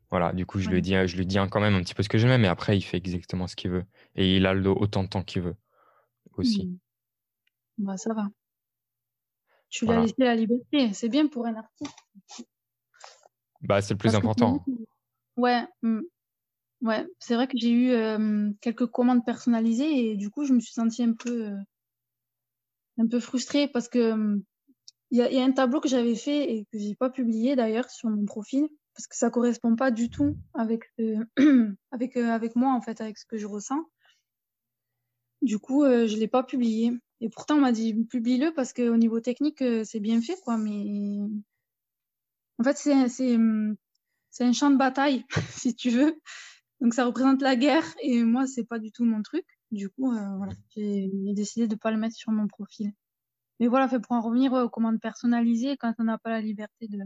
Voilà, 0.09 0.31
du 0.31 0.45
coup, 0.45 0.59
je 0.59 0.69
lui 0.69 0.81
dis, 0.81 0.93
je 0.93 1.17
lui 1.17 1.25
dis 1.25 1.37
quand 1.51 1.59
même 1.59 1.75
un 1.75 1.81
petit 1.81 1.93
peu 1.93 2.01
ce 2.01 2.09
que 2.09 2.17
j'aimais, 2.17 2.37
mais 2.37 2.47
après, 2.47 2.77
il 2.77 2.81
fait 2.81 2.97
exactement 2.97 3.47
ce 3.47 3.55
qu'il 3.55 3.71
veut. 3.71 3.85
Et 4.15 4.37
il 4.37 4.45
a 4.45 4.53
le, 4.53 4.69
autant 4.69 5.03
de 5.03 5.09
temps 5.09 5.23
qu'il 5.23 5.41
veut 5.41 5.55
aussi. 6.33 6.65
Mmh. 6.65 6.77
Bah, 7.79 7.97
ça 7.97 8.13
va. 8.13 8.29
Tu 9.69 9.85
lui 9.85 9.93
as 9.93 10.01
laissé 10.01 10.15
la 10.19 10.35
liberté. 10.35 10.93
C'est 10.93 11.09
bien 11.09 11.27
pour 11.27 11.45
un 11.45 11.55
artiste. 11.55 11.95
Bah, 13.61 13.81
c'est 13.81 13.95
le 13.95 13.97
plus 13.97 14.15
important. 14.15 14.63
Ouais. 15.35 15.65
Mmh. 15.81 16.01
Ouais, 16.81 17.05
c'est 17.19 17.33
vrai 17.33 17.47
que 17.47 17.57
j'ai 17.57 17.71
eu 17.71 18.55
quelques 18.61 18.85
commandes 18.85 19.25
personnalisées 19.25 20.11
et 20.11 20.15
du 20.15 20.29
coup, 20.29 20.45
je 20.45 20.53
me 20.53 20.59
suis 20.59 20.73
sentie 20.73 21.03
un 21.03 21.13
peu, 21.13 21.51
un 22.99 23.07
peu 23.07 23.19
frustrée 23.19 23.67
parce 23.67 23.89
que 23.89 24.39
il 25.11 25.19
y 25.19 25.35
y 25.35 25.39
a, 25.39 25.43
un 25.43 25.51
tableau 25.51 25.79
que 25.79 25.89
j'avais 25.89 26.15
fait 26.15 26.53
et 26.53 26.65
que 26.71 26.77
j'ai 26.77 26.95
pas 26.95 27.09
publié 27.09 27.55
d'ailleurs 27.55 27.89
sur 27.89 28.09
mon 28.09 28.25
profil 28.25 28.67
parce 28.93 29.07
que 29.07 29.15
ça 29.15 29.29
correspond 29.29 29.75
pas 29.75 29.91
du 29.91 30.09
tout 30.09 30.35
avec, 30.53 30.91
avec, 31.91 32.17
avec 32.17 32.55
moi 32.55 32.73
en 32.73 32.81
fait, 32.81 32.99
avec 32.99 33.17
ce 33.17 33.25
que 33.25 33.37
je 33.37 33.45
ressens. 33.45 33.85
Du 35.43 35.59
coup, 35.59 35.85
je 35.85 36.17
l'ai 36.17 36.27
pas 36.27 36.43
publié. 36.43 36.91
Et 37.21 37.29
pourtant, 37.29 37.57
on 37.57 37.61
m'a 37.61 37.71
dit 37.71 37.93
publie-le 37.93 38.53
parce 38.53 38.73
qu'au 38.73 38.97
niveau 38.97 39.19
technique, 39.19 39.63
c'est 39.83 39.99
bien 39.99 40.19
fait, 40.19 40.35
quoi. 40.43 40.57
Mais 40.57 40.83
en 42.59 42.63
fait, 42.63 42.77
c'est, 42.77 43.07
c'est, 43.07 43.37
c'est 44.31 44.43
un 44.45 44.53
champ 44.53 44.71
de 44.71 44.77
bataille, 44.77 45.25
si 45.51 45.75
tu 45.75 45.91
veux. 45.91 46.19
Donc 46.81 46.93
ça 46.93 47.05
représente 47.05 47.41
la 47.41 47.55
guerre 47.55 47.85
et 48.01 48.23
moi 48.23 48.45
c'est 48.45 48.63
pas 48.63 48.79
du 48.79 48.91
tout 48.91 49.03
mon 49.03 49.21
truc. 49.21 49.45
Du 49.71 49.89
coup 49.89 50.11
euh, 50.13 50.37
voilà, 50.37 50.53
j'ai 50.75 51.09
décidé 51.33 51.67
de 51.67 51.75
pas 51.75 51.91
le 51.91 51.97
mettre 51.97 52.15
sur 52.15 52.31
mon 52.31 52.47
profil. 52.47 52.91
Mais 53.59 53.67
voilà, 53.67 53.87
fait 53.87 53.99
pour 53.99 54.13
en 54.13 54.21
revenir 54.21 54.53
aux 54.53 54.69
commandes 54.69 54.99
personnalisées, 54.99 55.77
quand 55.77 55.93
on 55.99 56.03
n'a 56.03 56.17
pas 56.17 56.29
la 56.29 56.41
liberté 56.41 56.87
de 56.87 56.99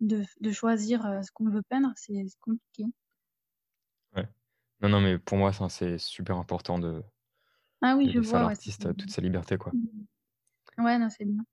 de, 0.00 0.22
de 0.40 0.52
choisir 0.52 1.06
euh, 1.06 1.22
ce 1.22 1.30
qu'on 1.32 1.48
veut 1.48 1.62
peindre, 1.62 1.92
c'est 1.96 2.22
compliqué. 2.40 2.84
Ouais. 4.14 4.28
Non 4.82 4.90
non 4.90 5.00
mais 5.00 5.18
pour 5.18 5.38
moi 5.38 5.52
c'est 5.70 5.96
super 5.96 6.36
important 6.36 6.78
de 6.78 7.02
ah 7.82 7.96
oui, 7.96 8.10
je 8.12 8.20
vois 8.20 8.40
l'artiste 8.40 8.94
toute 8.96 9.10
sa 9.10 9.22
liberté 9.22 9.56
quoi. 9.56 9.72
Mmh. 9.72 10.84
Ouais, 10.84 10.98
non, 10.98 11.08
c'est 11.08 11.24
bien. 11.24 11.44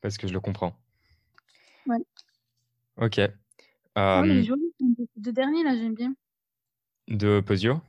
Parce 0.00 0.16
que 0.16 0.26
je 0.26 0.32
le 0.32 0.40
comprends. 0.40 0.74
Ouais. 1.86 1.98
Ok. 2.96 3.20
Oh, 3.96 4.22
les 4.24 4.44
jolis, 4.44 4.72
de 5.16 5.30
dernier 5.30 5.64
là, 5.64 5.76
j'aime 5.76 5.94
bien. 5.94 6.14
De 7.08 7.40
Posio 7.40 7.80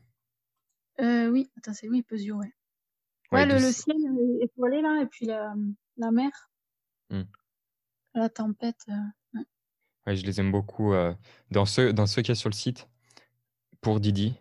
euh, 1.00 1.30
Oui, 1.30 1.50
attends, 1.58 1.74
c'est 1.74 1.88
oui, 1.88 2.02
Posio, 2.02 2.38
ouais. 2.38 2.52
Ouais, 3.32 3.46
le, 3.46 3.54
le, 3.54 3.72
ciel 3.72 3.96
étoilé 4.42 4.82
là, 4.82 5.02
et 5.02 5.06
puis 5.06 5.26
la, 5.26 5.54
la 5.98 6.12
mer. 6.12 6.32
Mmh. 7.10 7.22
La 8.16 8.30
tempête. 8.30 8.84
Euh, 8.90 9.40
ouais. 10.06 10.16
je 10.16 10.26
les 10.26 10.40
aime 10.42 10.52
beaucoup. 10.52 10.94
Euh, 10.94 11.14
dans 11.50 11.66
ceux, 11.66 11.94
dans 11.94 12.08
ceux 12.08 12.22
qu'il 12.22 12.30
y 12.30 12.32
a 12.34 12.36
sur 12.36 12.50
le 12.50 12.56
site, 12.56 12.90
pour 13.80 14.02
Didi, 14.02 14.36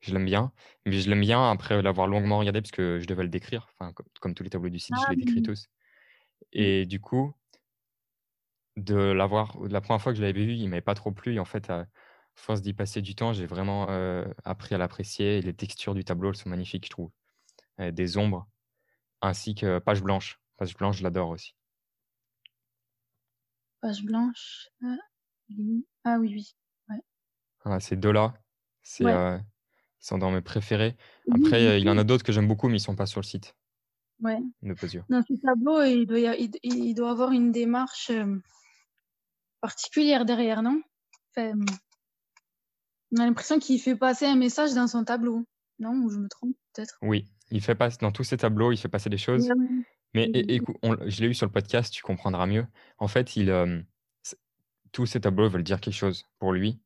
je 0.00 0.12
l'aime 0.12 0.26
bien. 0.26 0.52
Mais 0.84 0.92
je 0.92 1.08
l'aime 1.08 1.20
bien 1.20 1.50
après 1.50 1.80
l'avoir 1.80 2.06
longuement 2.06 2.38
regardé, 2.38 2.60
parce 2.60 2.70
que 2.70 2.98
je 3.00 3.06
devais 3.06 3.22
le 3.22 3.30
décrire. 3.30 3.68
Enfin, 3.72 3.94
comme, 4.20 4.34
tous 4.34 4.42
les 4.42 4.50
tableaux 4.50 4.68
du 4.68 4.78
site, 4.78 4.94
je 4.96 5.04
ah 5.06 5.10
les 5.10 5.24
décris 5.24 5.42
tous. 5.42 5.66
Mmh. 5.66 6.44
Et 6.52 6.86
du 6.86 7.00
coup, 7.00 7.34
de 8.76 8.94
l'avoir 8.94 9.58
la 9.68 9.80
première 9.80 10.02
fois 10.02 10.12
que 10.12 10.18
je 10.18 10.22
l'avais 10.22 10.44
vu, 10.44 10.52
il 10.52 10.68
m'avait 10.68 10.82
pas 10.82 10.94
trop 10.94 11.12
plu 11.12 11.34
et 11.34 11.38
en 11.38 11.44
fait, 11.44 11.70
à 11.70 11.86
force 12.34 12.60
d'y 12.60 12.74
passer 12.74 13.02
du 13.02 13.14
temps, 13.14 13.32
j'ai 13.32 13.46
vraiment, 13.46 13.88
appris 14.44 14.74
à 14.74 14.78
l'apprécier 14.78 15.40
les 15.40 15.54
textures 15.54 15.94
du 15.94 16.04
tableau, 16.04 16.28
elles 16.28 16.36
sont 16.36 16.50
magnifiques, 16.50 16.84
je 16.84 16.90
trouve. 16.90 17.10
Des 17.78 18.16
ombres 18.16 18.48
ainsi 19.20 19.54
que 19.54 19.78
Page 19.78 20.02
blanche. 20.02 20.40
Page 20.56 20.76
blanche, 20.76 20.98
je 20.98 21.02
l'adore 21.02 21.30
aussi. 21.30 21.54
Page 23.80 24.02
blanche, 24.02 24.68
ah, 24.84 24.96
ah 26.04 26.18
oui, 26.18 26.32
oui, 26.34 26.56
ouais. 26.88 27.00
Voilà, 27.64 27.78
ces 27.78 27.96
2-là, 27.96 28.34
c'est, 28.82 29.04
ils 29.04 29.44
sont 30.00 30.18
dans 30.18 30.32
mes 30.32 30.40
préférés. 30.40 30.96
Après, 31.32 31.78
il 31.80 31.86
y 31.86 31.90
en 31.90 31.98
a 31.98 32.04
d'autres 32.04 32.24
que 32.24 32.32
j'aime 32.32 32.48
beaucoup, 32.48 32.68
mais 32.68 32.78
ils 32.78 32.80
sont 32.80 32.96
pas 32.96 33.06
sur 33.06 33.20
le 33.20 33.26
site 33.26 33.54
Ouais. 34.20 34.40
de. 34.62 35.04
Dans 35.08 35.22
ce 35.22 35.34
tableau, 35.40 35.82
il 35.82 36.04
doit 36.06 36.34
il 36.64 36.94
doit 36.94 37.10
avoir 37.12 37.30
une 37.30 37.52
démarche, 37.52 38.10
particulière 39.60 40.24
derrière, 40.24 40.62
non? 40.62 40.82
On 41.36 43.20
a 43.20 43.26
l'impression 43.26 43.60
qu'il 43.60 43.80
fait 43.80 43.94
passer 43.96 44.26
un 44.26 44.34
message 44.34 44.74
dans 44.74 44.88
son 44.88 45.04
tableau, 45.04 45.44
non? 45.78 45.92
Ou 46.02 46.10
je 46.10 46.18
me 46.18 46.28
trompe 46.28 46.56
peut-être? 46.72 46.98
Oui, 47.00 47.28
il 47.50 47.62
fait 47.62 47.74
passer 47.74 47.98
dans 48.00 48.12
tous 48.12 48.24
ses 48.24 48.36
tableaux, 48.36 48.72
il 48.72 48.76
fait 48.76 48.88
passer 48.88 49.10
des 49.10 49.18
choses. 49.18 49.48
Mais 50.14 50.24
écoute, 50.24 50.76
je 51.06 51.20
l'ai 51.20 51.28
eu 51.28 51.34
sur 51.34 51.46
le 51.46 51.52
podcast, 51.52 51.92
tu 51.92 52.02
comprendras 52.02 52.46
mieux. 52.46 52.66
En 52.98 53.08
fait, 53.08 53.36
il, 53.36 53.84
tous 54.92 55.06
ses 55.06 55.20
tableaux 55.20 55.48
veulent 55.48 55.62
dire 55.62 55.80
quelque 55.80 55.94
chose 55.94 56.24
pour 56.38 56.52
lui, 56.52 56.80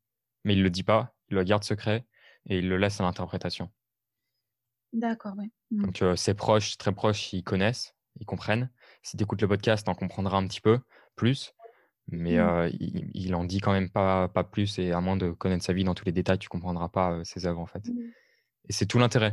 mais 0.44 0.54
il 0.54 0.58
ne 0.58 0.64
le 0.64 0.70
dit 0.70 0.82
pas, 0.82 1.14
il 1.30 1.36
le 1.36 1.44
garde 1.44 1.64
secret 1.64 2.04
et 2.46 2.58
il 2.58 2.68
le 2.68 2.76
laisse 2.76 3.00
à 3.00 3.04
l'interprétation. 3.04 3.70
D'accord, 4.92 5.34
oui. 5.38 5.50
Mmh. 5.70 5.82
Donc 5.84 6.18
ses 6.18 6.34
proches, 6.34 6.76
très 6.76 6.92
proches, 6.92 7.32
ils 7.32 7.44
connaissent, 7.44 7.94
ils 8.20 8.26
comprennent. 8.26 8.70
Si 9.02 9.16
tu 9.16 9.22
écoutes 9.22 9.40
le 9.40 9.48
podcast, 9.48 9.84
tu 9.84 9.90
en 9.90 9.94
comprendras 9.94 10.38
un 10.38 10.46
petit 10.46 10.60
peu 10.60 10.80
plus 11.16 11.54
mais 12.08 12.38
mmh. 12.38 12.70
il, 13.14 13.34
en 13.34 13.44
dit 13.44 13.60
quand 13.60 13.72
même 13.72 13.88
pas, 13.88 14.28
pas 14.28 14.44
plus 14.44 14.78
et 14.78 14.92
à 14.92 15.00
moins 15.00 15.16
de 15.16 15.30
connaître 15.30 15.64
sa 15.64 15.72
vie 15.72 15.84
dans 15.84 15.94
tous 15.94 16.04
les 16.04 16.12
détails, 16.12 16.38
tu 16.38 16.48
comprendras 16.48 16.88
pas 16.88 17.20
ses 17.24 17.46
œuvres 17.46 17.60
en 17.60 17.66
fait. 17.66 17.88
Mmh. 17.88 18.10
Et 18.68 18.72
c'est 18.72 18.86
tout 18.86 18.98
l'intérêt. 18.98 19.32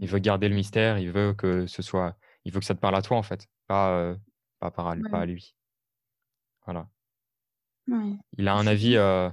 Il 0.00 0.08
veut 0.08 0.18
garder 0.18 0.48
le 0.48 0.54
mystère, 0.54 0.98
il 0.98 1.10
veut 1.10 1.34
que 1.34 1.66
ce 1.66 1.82
soit, 1.82 2.16
il 2.44 2.52
veut 2.52 2.60
que 2.60 2.66
ça 2.66 2.74
te 2.74 2.80
parle 2.80 2.96
à 2.96 3.02
toi 3.02 3.16
en 3.16 3.22
fait, 3.22 3.46
pas, 3.66 4.14
pas, 4.58 4.70
par, 4.70 4.88
à, 4.88 4.96
pas 5.10 5.20
à 5.20 5.26
lui. 5.26 5.54
Voilà. 6.64 6.88
Il 8.38 8.48
a 8.48 8.54
un 8.54 8.66
avis, 8.66 8.96
euh, 8.96 9.28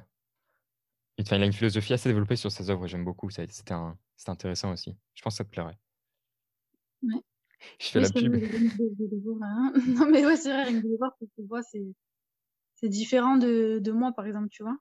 il, 1.18 1.34
a 1.34 1.46
une 1.46 1.54
philosophie 1.54 1.94
assez 1.94 2.10
développée 2.10 2.36
sur 2.36 2.52
ses 2.52 2.70
œuvres, 2.70 2.88
j'aime 2.88 3.06
beaucoup, 3.06 3.30
c'était 3.30 3.74
intéressant 4.28 4.72
aussi. 4.72 4.98
Je 5.14 5.22
pense 5.22 5.34
que 5.34 5.38
ça 5.38 5.44
te 5.44 5.50
plairait. 5.50 5.78
Ouais. 7.04 7.22
Je 7.80 7.88
fais 7.88 8.00
la 8.00 8.10
pub. 8.10 8.36
Hein. 8.36 9.74
non 9.88 10.10
mais 10.10 10.26
ouais, 10.26 10.38
c'est 10.38 10.52
vrai, 10.52 10.64
rien 10.64 10.80
de 10.80 10.98
voir, 10.98 11.16
parce 11.20 11.32
que 11.38 11.42
vois, 11.44 11.62
c'est 11.64 12.90
différent 12.90 13.38
de, 13.38 13.80
de, 13.80 13.92
moi, 13.92 14.12
par 14.14 14.26
exemple, 14.26 14.50
tu 14.50 14.64
vois. 14.64 14.78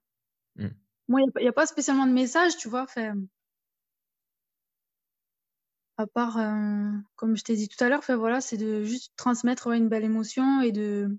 Mmh. 0.55 0.67
Moi, 1.09 1.21
il 1.21 1.41
n'y 1.41 1.47
a, 1.47 1.53
pas 1.53 1.65
spécialement 1.65 2.07
de 2.07 2.13
message, 2.13 2.57
tu 2.57 2.69
vois. 2.69 2.87
Fait, 2.87 3.11
à 5.99 6.07
part, 6.07 6.37
euh, 6.37 6.91
comme 7.17 7.35
je 7.35 7.43
t'ai 7.43 7.57
dit 7.57 7.67
tout 7.67 7.83
à 7.83 7.89
l'heure, 7.89 8.01
voilà, 8.07 8.39
c'est 8.39 8.55
de 8.55 8.85
juste 8.85 9.11
transmettre 9.17 9.67
une 9.67 9.89
belle 9.89 10.05
émotion 10.05 10.61
et 10.61 10.71
de, 10.71 11.09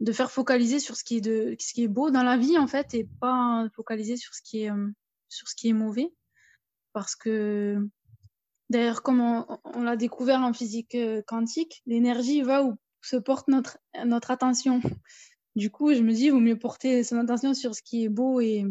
de 0.00 0.12
faire 0.12 0.32
focaliser 0.32 0.80
sur 0.80 0.96
ce 0.96 1.04
qui, 1.04 1.18
est 1.18 1.20
de, 1.20 1.54
ce 1.60 1.72
qui 1.72 1.84
est 1.84 1.88
beau 1.88 2.10
dans 2.10 2.24
la 2.24 2.36
vie, 2.36 2.58
en 2.58 2.66
fait, 2.66 2.94
et 2.94 3.06
pas 3.20 3.68
focaliser 3.76 4.16
sur 4.16 4.34
ce 4.34 4.42
qui 4.42 4.62
est, 4.64 4.72
euh, 4.72 4.88
sur 5.28 5.46
ce 5.46 5.54
qui 5.54 5.68
est 5.68 5.72
mauvais. 5.72 6.12
Parce 6.92 7.14
que, 7.14 7.78
d'ailleurs, 8.70 9.04
comme 9.04 9.20
on, 9.20 9.82
l'a 9.82 9.94
découvert 9.94 10.40
en 10.40 10.52
physique 10.52 10.96
euh, 10.96 11.22
quantique, 11.24 11.84
l'énergie 11.86 12.42
va 12.42 12.64
où 12.64 12.74
se 13.02 13.14
porte 13.14 13.46
notre, 13.46 13.78
notre 14.04 14.32
attention. 14.32 14.80
Du 15.56 15.70
coup, 15.70 15.92
je 15.92 16.02
me 16.02 16.12
dis, 16.12 16.26
il 16.26 16.30
vaut 16.30 16.38
mieux 16.38 16.58
porter 16.58 17.02
son 17.02 17.16
attention 17.18 17.52
sur 17.52 17.74
ce 17.74 17.82
qui 17.82 18.04
est 18.04 18.08
beau 18.08 18.40
et, 18.40 18.64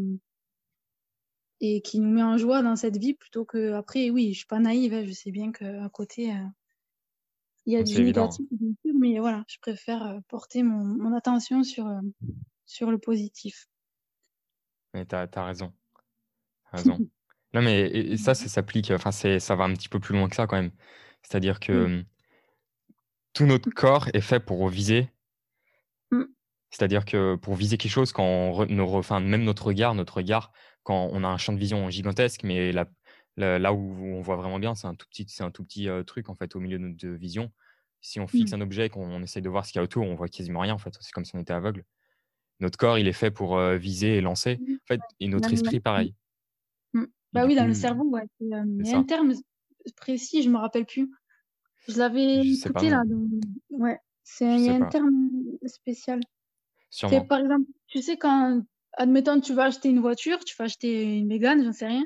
et 1.59 1.81
qui 1.81 1.99
nous 1.99 2.09
met 2.09 2.23
en 2.23 2.37
joie 2.37 2.61
dans 2.61 2.75
cette 2.75 2.97
vie 2.97 3.13
plutôt 3.13 3.45
que 3.45 3.73
après, 3.73 4.09
oui, 4.09 4.33
je 4.33 4.39
suis 4.39 4.47
pas 4.47 4.59
naïve, 4.59 4.93
hein, 4.93 5.05
je 5.05 5.11
sais 5.11 5.31
bien 5.31 5.51
qu'à 5.51 5.89
côté, 5.89 6.31
euh, 6.31 6.45
il 7.65 7.73
y 7.73 7.77
a 7.77 7.83
du 7.83 8.01
négatif, 8.01 8.45
mais 8.95 9.19
voilà, 9.19 9.43
je 9.47 9.57
préfère 9.59 10.05
euh, 10.05 10.19
porter 10.27 10.63
mon, 10.63 10.83
mon 10.83 11.15
attention 11.15 11.63
sur, 11.63 11.87
euh, 11.87 11.99
sur 12.65 12.91
le 12.91 12.97
positif. 12.97 13.67
Mais 14.93 15.05
tu 15.05 15.15
as, 15.15 15.27
raison. 15.35 15.73
raison. 16.71 16.97
non, 17.53 17.61
mais 17.61 17.81
et, 17.89 18.17
ça, 18.17 18.33
ça 18.33 18.47
s'applique, 18.47 18.91
enfin, 18.91 19.11
ça 19.11 19.55
va 19.55 19.63
un 19.63 19.73
petit 19.73 19.89
peu 19.89 19.99
plus 19.99 20.15
loin 20.15 20.29
que 20.29 20.35
ça 20.35 20.47
quand 20.47 20.57
même. 20.57 20.71
C'est-à-dire 21.23 21.59
que 21.59 22.03
tout 23.33 23.45
notre 23.45 23.69
corps 23.71 24.07
est 24.13 24.21
fait 24.21 24.39
pour 24.39 24.67
viser 24.69 25.09
c'est-à-dire 26.69 27.05
que 27.05 27.35
pour 27.35 27.55
viser 27.55 27.77
quelque 27.77 27.91
chose, 27.91 28.11
quand 28.11 28.23
on 28.23 28.79
enfin, 28.95 29.19
même 29.19 29.43
notre 29.43 29.67
regard, 29.67 29.95
notre 29.95 30.17
regard, 30.17 30.51
quand 30.87 31.09
on 31.11 31.25
a 31.25 31.27
un 31.27 31.35
champ 31.35 31.51
de 31.51 31.59
vision 31.59 31.89
gigantesque, 31.89 32.45
mais 32.45 32.71
là, 32.71 32.87
là 33.35 33.73
où 33.73 33.77
on 34.05 34.21
voit 34.21 34.37
vraiment 34.37 34.57
bien, 34.57 34.73
c'est 34.73 34.87
un 34.87 34.95
tout 34.95 35.05
petit, 35.09 35.25
c'est 35.27 35.43
un 35.43 35.51
tout 35.51 35.65
petit 35.65 35.89
truc 36.05 36.29
en 36.29 36.35
fait 36.35 36.55
au 36.55 36.61
milieu 36.61 36.79
de 36.79 36.85
notre 36.85 37.09
vision. 37.09 37.51
Si 37.99 38.21
on 38.21 38.27
fixe 38.27 38.53
mmh. 38.53 38.55
un 38.55 38.61
objet 38.61 38.85
et 38.85 38.89
qu'on 38.89 39.21
essaie 39.21 39.41
de 39.41 39.49
voir 39.49 39.65
ce 39.65 39.73
qu'il 39.73 39.79
y 39.79 39.81
a 39.81 39.83
autour, 39.83 40.05
on 40.05 40.15
voit 40.15 40.29
quasiment 40.29 40.61
rien 40.61 40.73
en 40.73 40.77
fait. 40.77 40.95
C'est 41.01 41.11
comme 41.11 41.25
si 41.25 41.35
on 41.35 41.39
était 41.39 41.51
aveugle. 41.51 41.83
Notre 42.61 42.77
corps, 42.77 42.97
il 42.97 43.09
est 43.09 43.13
fait 43.13 43.31
pour 43.31 43.59
viser 43.59 44.15
et 44.15 44.21
lancer. 44.21 44.59
Mmh. 44.61 44.73
En 44.75 44.85
fait, 44.87 45.01
et 45.19 45.27
notre 45.27 45.51
esprit, 45.51 45.81
pareil. 45.81 46.15
Mmh. 46.93 47.03
Bah 47.33 47.45
oui, 47.45 47.55
dans 47.55 47.67
le 47.67 47.73
cerveau, 47.73 48.05
ouais. 48.05 48.23
il 48.39 48.47
y 48.47 48.93
a 48.93 48.97
un 48.97 49.03
terme 49.03 49.33
précis, 49.97 50.41
je 50.41 50.49
me 50.49 50.57
rappelle 50.57 50.85
plus. 50.85 51.11
Je 51.89 51.97
l'avais 51.97 52.47
écouté 52.47 52.91
là. 52.91 53.03
Ouais, 53.71 53.99
c'est 54.23 54.69
un 54.69 54.87
terme 54.87 55.31
spécial. 55.65 56.21
Sûrement. 56.89 57.25
par 57.25 57.39
exemple, 57.39 57.69
tu 57.87 58.01
sais, 58.01 58.15
quand, 58.15 58.61
admettons, 58.97 59.39
tu 59.39 59.53
vas 59.53 59.65
acheter 59.65 59.89
une 59.89 59.99
voiture, 60.01 60.43
tu 60.43 60.55
vas 60.57 60.65
acheter 60.65 61.17
une 61.17 61.27
Mégane, 61.27 61.63
j'en 61.63 61.71
sais 61.71 61.87
rien, 61.87 62.05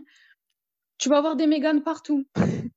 tu 0.97 1.09
vas 1.09 1.17
avoir 1.17 1.35
des 1.35 1.47
Méganes 1.47 1.81
partout. 1.81 2.25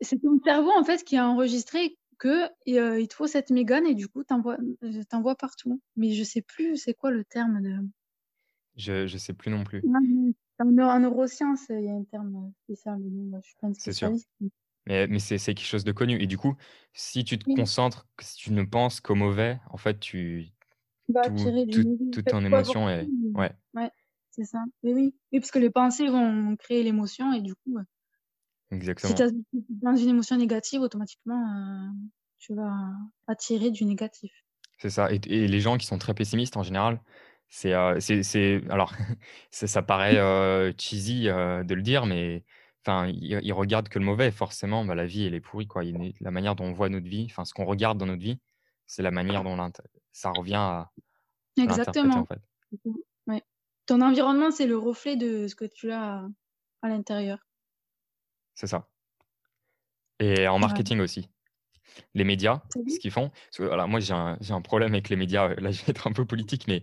c'est 0.00 0.20
ton 0.20 0.40
cerveau, 0.44 0.72
en 0.76 0.84
fait, 0.84 1.04
qui 1.04 1.16
a 1.16 1.28
enregistré 1.28 1.96
que 2.18 2.44
euh, 2.68 3.00
il 3.00 3.08
te 3.08 3.14
faut 3.14 3.26
cette 3.26 3.50
Mégane 3.50 3.86
et 3.86 3.94
du 3.94 4.08
coup, 4.08 4.24
t'envoies 4.24 4.58
t'envoies 5.08 5.36
partout. 5.36 5.80
Mais 5.96 6.12
je 6.12 6.24
sais 6.24 6.42
plus 6.42 6.76
c'est 6.76 6.94
quoi 6.94 7.10
le 7.10 7.24
terme 7.24 7.62
de. 7.62 7.76
Je, 8.76 9.06
je 9.06 9.18
sais 9.18 9.34
plus 9.34 9.50
non 9.50 9.62
plus. 9.62 9.82
en, 10.58 10.98
neurosciences, 10.98 11.66
il 11.68 11.84
y 11.84 11.88
a 11.88 11.94
un 11.94 12.04
terme 12.04 12.52
spécial. 12.64 12.98
Je 13.00 13.46
suis 13.46 13.56
pas 13.60 13.68
C'est 13.78 13.92
sûr. 13.92 14.12
Mais, 14.86 15.06
mais 15.06 15.18
c'est 15.18 15.38
quelque 15.38 15.60
chose 15.64 15.84
de 15.84 15.92
connu. 15.92 16.20
Et 16.20 16.26
du 16.26 16.36
coup, 16.36 16.56
si 16.92 17.24
tu 17.24 17.38
te 17.38 17.44
concentres, 17.54 18.06
si 18.20 18.36
tu 18.36 18.52
ne 18.52 18.64
penses 18.64 19.00
qu'au 19.00 19.14
mauvais, 19.14 19.58
en 19.70 19.78
fait, 19.78 19.98
tu, 19.98 20.50
toute 22.12 22.24
ton 22.26 22.44
émotion 22.44 22.88
est. 22.88 23.06
Ouais. 23.34 23.52
Ouais, 23.74 23.90
c'est 24.30 24.44
ça. 24.44 24.58
Mais 24.82 24.94
oui. 24.94 25.14
oui, 25.32 25.40
parce 25.40 25.50
que 25.50 25.58
les 25.58 25.70
pensées 25.70 26.08
vont 26.08 26.56
créer 26.56 26.82
l'émotion 26.82 27.32
et 27.32 27.40
du 27.40 27.54
coup, 27.54 27.78
Exactement. 28.70 29.08
si 29.08 29.14
tu 29.14 29.22
es 29.22 29.64
dans 29.82 29.96
une 29.96 30.08
émotion 30.08 30.36
négative, 30.36 30.80
automatiquement, 30.80 31.40
euh, 31.40 31.90
tu 32.38 32.54
vas 32.54 32.74
attirer 33.26 33.70
du 33.70 33.84
négatif. 33.84 34.32
C'est 34.78 34.90
ça. 34.90 35.12
Et, 35.12 35.20
et, 35.26 35.46
les 35.46 35.60
gens 35.60 35.76
qui 35.76 35.86
sont 35.86 35.98
très 35.98 36.14
pessimistes 36.14 36.56
en 36.56 36.62
général, 36.62 37.00
c'est. 37.48 37.74
Euh, 37.74 37.98
c'est 38.00 38.62
alors, 38.70 38.92
ça, 39.50 39.82
paraît 39.82 40.16
euh, 40.18 40.72
cheesy 40.78 41.24
de 41.24 41.74
le 41.74 41.82
dire, 41.82 42.06
mais 42.06 42.44
enfin, 42.84 43.06
ils, 43.08 43.52
regardent 43.52 43.88
que 43.88 43.98
le 43.98 44.04
mauvais. 44.04 44.30
Forcément, 44.30 44.84
bah, 44.84 44.94
la 44.94 45.06
vie, 45.06 45.24
elle 45.24 45.34
est 45.34 45.40
pourrie. 45.40 45.66
Quoi. 45.66 45.82
la 46.20 46.30
manière 46.30 46.56
dont 46.56 46.64
on 46.64 46.72
voit 46.72 46.88
notre 46.88 47.08
vie, 47.08 47.26
enfin, 47.30 47.44
ce 47.44 47.54
qu'on 47.54 47.64
regarde 47.64 47.98
dans 47.98 48.06
notre 48.06 48.22
vie, 48.22 48.38
c'est 48.86 49.02
la 49.02 49.10
manière 49.10 49.44
dont 49.44 49.56
ça 50.14 50.30
revient 50.30 50.54
à, 50.54 50.90
Exactement. 51.58 52.18
En 52.18 52.24
fait. 52.24 52.40
ouais. 53.26 53.42
Ton 53.86 54.00
environnement, 54.00 54.50
c'est 54.50 54.66
le 54.66 54.78
reflet 54.78 55.16
de 55.16 55.46
ce 55.48 55.54
que 55.54 55.64
tu 55.64 55.92
as 55.92 56.26
à 56.82 56.88
l'intérieur. 56.88 57.38
C'est 58.54 58.68
ça. 58.68 58.88
Et 60.20 60.48
en 60.48 60.58
marketing 60.58 61.00
aussi. 61.00 61.28
Les 62.14 62.24
médias, 62.24 62.62
ce 62.74 62.98
qu'ils 62.98 63.10
font. 63.10 63.30
Moi, 63.58 64.00
j'ai 64.00 64.14
un, 64.14 64.38
un, 64.48 64.60
problème 64.62 64.94
avec 64.94 65.08
les 65.10 65.16
médias. 65.16 65.48
Là, 65.56 65.70
je 65.70 65.84
vais 65.84 65.90
être 65.90 66.06
un 66.06 66.12
peu 66.12 66.24
politique, 66.24 66.66
mais 66.66 66.82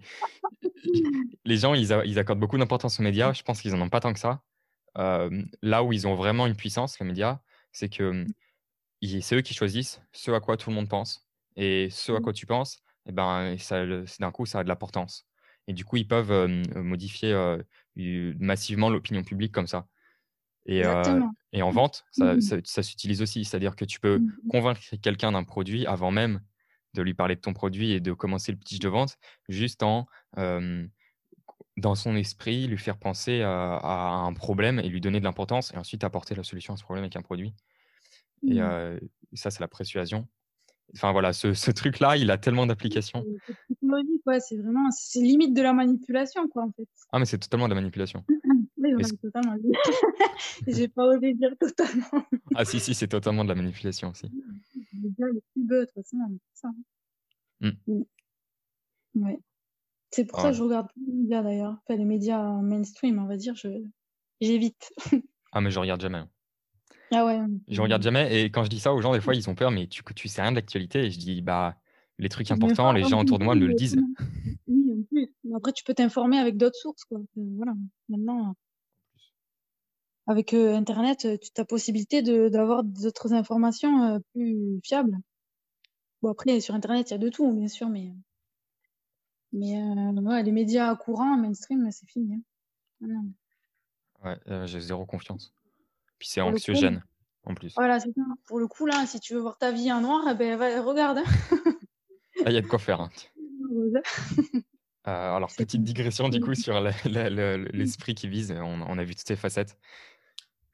les 1.45 1.57
gens, 1.57 1.73
ils, 1.73 1.91
ils 2.05 2.19
accordent 2.19 2.39
beaucoup 2.39 2.57
d'importance 2.57 2.99
aux 2.99 3.03
médias. 3.03 3.33
Je 3.33 3.43
pense 3.43 3.61
qu'ils 3.61 3.73
n'en 3.73 3.85
ont 3.85 3.89
pas 3.89 3.99
tant 3.99 4.13
que 4.13 4.19
ça. 4.19 4.41
là 4.95 5.83
où 5.83 5.93
ils 5.93 6.07
ont 6.07 6.15
vraiment 6.15 6.47
une 6.47 6.55
puissance, 6.55 6.99
les 6.99 7.05
médias, 7.05 7.39
c'est 7.71 7.89
que 7.89 8.25
c'est 9.21 9.35
eux 9.35 9.41
qui 9.41 9.53
choisissent 9.53 10.01
ce 10.11 10.31
à 10.31 10.39
quoi 10.39 10.57
tout 10.57 10.69
le 10.69 10.75
monde 10.75 10.89
pense. 10.89 11.27
Et 11.55 11.89
ce 11.89 12.11
à 12.11 12.19
mmh. 12.19 12.21
quoi 12.21 12.33
tu 12.33 12.45
penses, 12.45 12.81
et 13.07 13.11
ben, 13.11 13.55
d'un 14.19 14.31
coup, 14.31 14.45
ça 14.45 14.59
a 14.59 14.63
de 14.63 14.69
l'importance. 14.69 15.25
Et 15.67 15.73
du 15.73 15.85
coup, 15.85 15.97
ils 15.97 16.07
peuvent 16.07 16.47
modifier 16.75 17.57
massivement 17.95 18.89
l'opinion 18.89 19.23
publique 19.23 19.51
comme 19.51 19.67
ça. 19.67 19.87
Et, 20.65 20.83
et 21.53 21.61
en 21.61 21.71
mmh. 21.71 21.75
vente, 21.75 22.05
ça, 22.11 22.35
mmh. 22.35 22.61
ça, 22.63 22.83
s'utilise 22.83 23.21
aussi. 23.21 23.45
C'est-à-dire 23.45 23.75
que 23.75 23.85
tu 23.85 23.99
peux 23.99 24.21
convaincre 24.49 24.81
quelqu'un 25.01 25.31
d'un 25.31 25.43
produit 25.43 25.85
avant 25.85 26.11
même 26.11 26.41
de 26.93 27.01
lui 27.01 27.13
parler 27.13 27.35
de 27.35 27.41
ton 27.41 27.53
produit 27.53 27.91
et 27.91 27.99
de 27.99 28.13
commencer 28.13 28.51
le 28.51 28.57
pitch 28.57 28.79
de 28.79 28.89
vente, 28.89 29.17
juste 29.47 29.81
en, 29.81 30.07
dans 31.77 31.95
son 31.95 32.15
esprit, 32.15 32.67
lui 32.67 32.77
faire 32.77 32.97
penser 32.97 33.41
à, 33.41 33.75
à, 33.77 34.09
un 34.25 34.33
problème 34.33 34.79
et 34.79 34.89
lui 34.89 35.01
donner 35.01 35.19
de 35.19 35.23
l'importance 35.23 35.73
et 35.73 35.77
ensuite 35.77 36.03
apporter 36.03 36.35
la 36.35 36.43
solution 36.43 36.73
à 36.73 36.77
ce 36.77 36.83
problème 36.83 37.03
avec 37.03 37.15
un 37.15 37.21
produit. 37.21 37.53
Et 38.43 38.59
ça, 39.33 39.51
c'est 39.51 39.61
la 39.61 39.67
persuasion. 39.67 40.27
Enfin 40.93 41.11
voilà, 41.11 41.33
ce, 41.33 41.53
ce 41.53 41.71
truc-là, 41.71 42.17
il 42.17 42.29
a 42.31 42.37
tellement 42.37 42.65
d'applications. 42.65 43.23
c'est 44.39 44.57
vraiment, 44.57 44.89
c'est 44.91 45.21
limite 45.21 45.53
de 45.53 45.61
la 45.61 45.73
manipulation, 45.73 46.47
quoi, 46.49 46.63
en 46.63 46.71
fait. 46.71 46.87
Ah, 47.11 47.19
mais 47.19 47.25
c'est 47.25 47.37
totalement 47.37 47.67
de 47.67 47.73
la 47.73 47.79
manipulation. 47.79 48.23
oui, 48.77 48.91
totalement. 49.21 49.55
J'ai 50.67 50.87
pas 50.87 51.05
osé 51.05 51.33
dire 51.33 51.55
totalement. 51.59 52.25
ah, 52.55 52.65
si, 52.65 52.79
si, 52.79 52.93
c'est 52.93 53.07
totalement 53.07 53.43
de 53.43 53.49
la 53.49 53.55
manipulation 53.55 54.09
aussi. 54.09 54.29
De 55.55 55.85
toute 55.85 55.93
façon, 55.93 56.17
ça. 56.53 56.69
Mmh. 57.61 57.69
Mmh. 57.87 58.03
Ouais. 59.15 59.39
C'est 60.11 60.25
pour 60.25 60.41
ça 60.41 60.51
que 60.51 60.57
je 60.57 60.63
regarde 60.63 60.89
plus 60.91 61.05
les 61.05 61.13
médias 61.13 61.41
d'ailleurs. 61.41 61.77
Enfin, 61.83 61.97
les 61.97 62.05
médias 62.05 62.61
mainstream, 62.61 63.19
on 63.19 63.27
va 63.27 63.37
dire, 63.37 63.55
je... 63.55 63.69
j'évite. 64.41 64.91
ah, 65.53 65.61
mais 65.61 65.71
je 65.71 65.79
regarde 65.79 66.01
jamais. 66.01 66.23
Ah 67.11 67.25
ouais. 67.25 67.39
Je 67.67 67.81
regarde 67.81 68.01
jamais. 68.01 68.41
Et 68.41 68.45
quand 68.45 68.63
je 68.63 68.69
dis 68.69 68.79
ça 68.79 68.93
aux 68.93 69.01
gens, 69.01 69.13
des 69.13 69.21
fois, 69.21 69.35
ils 69.35 69.49
ont 69.49 69.55
peur, 69.55 69.71
mais 69.71 69.87
tu, 69.87 70.01
tu 70.15 70.27
sais 70.27 70.41
rien 70.41 70.51
de 70.51 70.55
l'actualité. 70.55 71.05
Et 71.05 71.11
je 71.11 71.19
dis, 71.19 71.41
bah, 71.41 71.75
les 72.17 72.29
trucs 72.29 72.49
importants, 72.51 72.91
les 72.91 73.03
gens 73.03 73.21
autour 73.21 73.39
de 73.39 73.43
moi 73.43 73.55
me 73.55 73.65
le 73.65 73.73
disent. 73.73 73.97
Oui, 74.67 74.93
en 74.93 75.03
plus. 75.03 75.33
Après, 75.55 75.73
tu 75.73 75.83
peux 75.83 75.93
t'informer 75.93 76.39
avec 76.39 76.57
d'autres 76.57 76.77
sources, 76.77 77.03
quoi. 77.03 77.19
Voilà. 77.35 77.73
Maintenant, 78.09 78.55
avec 80.27 80.53
euh, 80.53 80.75
Internet, 80.75 81.25
euh, 81.25 81.37
tu 81.37 81.59
as 81.59 81.65
possibilité 81.65 82.21
d'avoir 82.21 82.83
d'autres 82.83 83.33
informations 83.33 84.03
euh, 84.03 84.19
plus 84.33 84.79
fiables. 84.83 85.17
Bon, 86.21 86.29
après, 86.29 86.59
sur 86.61 86.75
Internet, 86.75 87.09
il 87.09 87.13
y 87.13 87.15
a 87.15 87.19
de 87.19 87.29
tout, 87.29 87.51
bien 87.51 87.67
sûr, 87.67 87.89
mais, 87.89 88.13
mais 89.51 89.81
ouais, 89.81 90.43
les 90.43 90.51
médias 90.51 90.95
courants, 90.95 91.37
mainstream, 91.37 91.89
c'est 91.91 92.07
fini. 92.07 92.43
Hein. 93.03 93.25
Ouais, 94.23 94.67
j'ai 94.67 94.79
zéro 94.79 95.05
confiance. 95.05 95.53
Puis 96.21 96.29
c'est 96.29 96.41
anxiogène 96.41 97.03
en 97.45 97.55
plus. 97.55 97.73
Voilà, 97.75 97.99
c'est 97.99 98.13
ça. 98.13 98.21
Pour 98.45 98.59
le 98.59 98.67
coup, 98.67 98.85
là, 98.85 99.07
si 99.07 99.19
tu 99.19 99.33
veux 99.33 99.39
voir 99.39 99.57
ta 99.57 99.71
vie 99.71 99.91
en 99.91 100.01
noir, 100.01 100.23
eh 100.29 100.35
ben, 100.35 100.55
regarde. 100.81 101.17
Hein. 101.17 101.23
Ah, 102.45 102.51
il 102.51 102.53
y 102.53 102.57
a 102.57 102.61
de 102.61 102.67
quoi 102.67 102.79
faire. 102.79 103.01
Hein. 103.01 103.09
Euh, 105.07 105.35
alors, 105.35 105.51
petite 105.51 105.81
digression 105.83 106.29
du 106.29 106.39
coup 106.39 106.53
sur 106.53 106.79
l'esprit 106.79 108.13
qui 108.13 108.27
vise. 108.27 108.51
On, 108.51 108.97
a 108.99 109.03
vu 109.03 109.15
toutes 109.15 109.27
ces 109.27 109.35
facettes. 109.35 109.75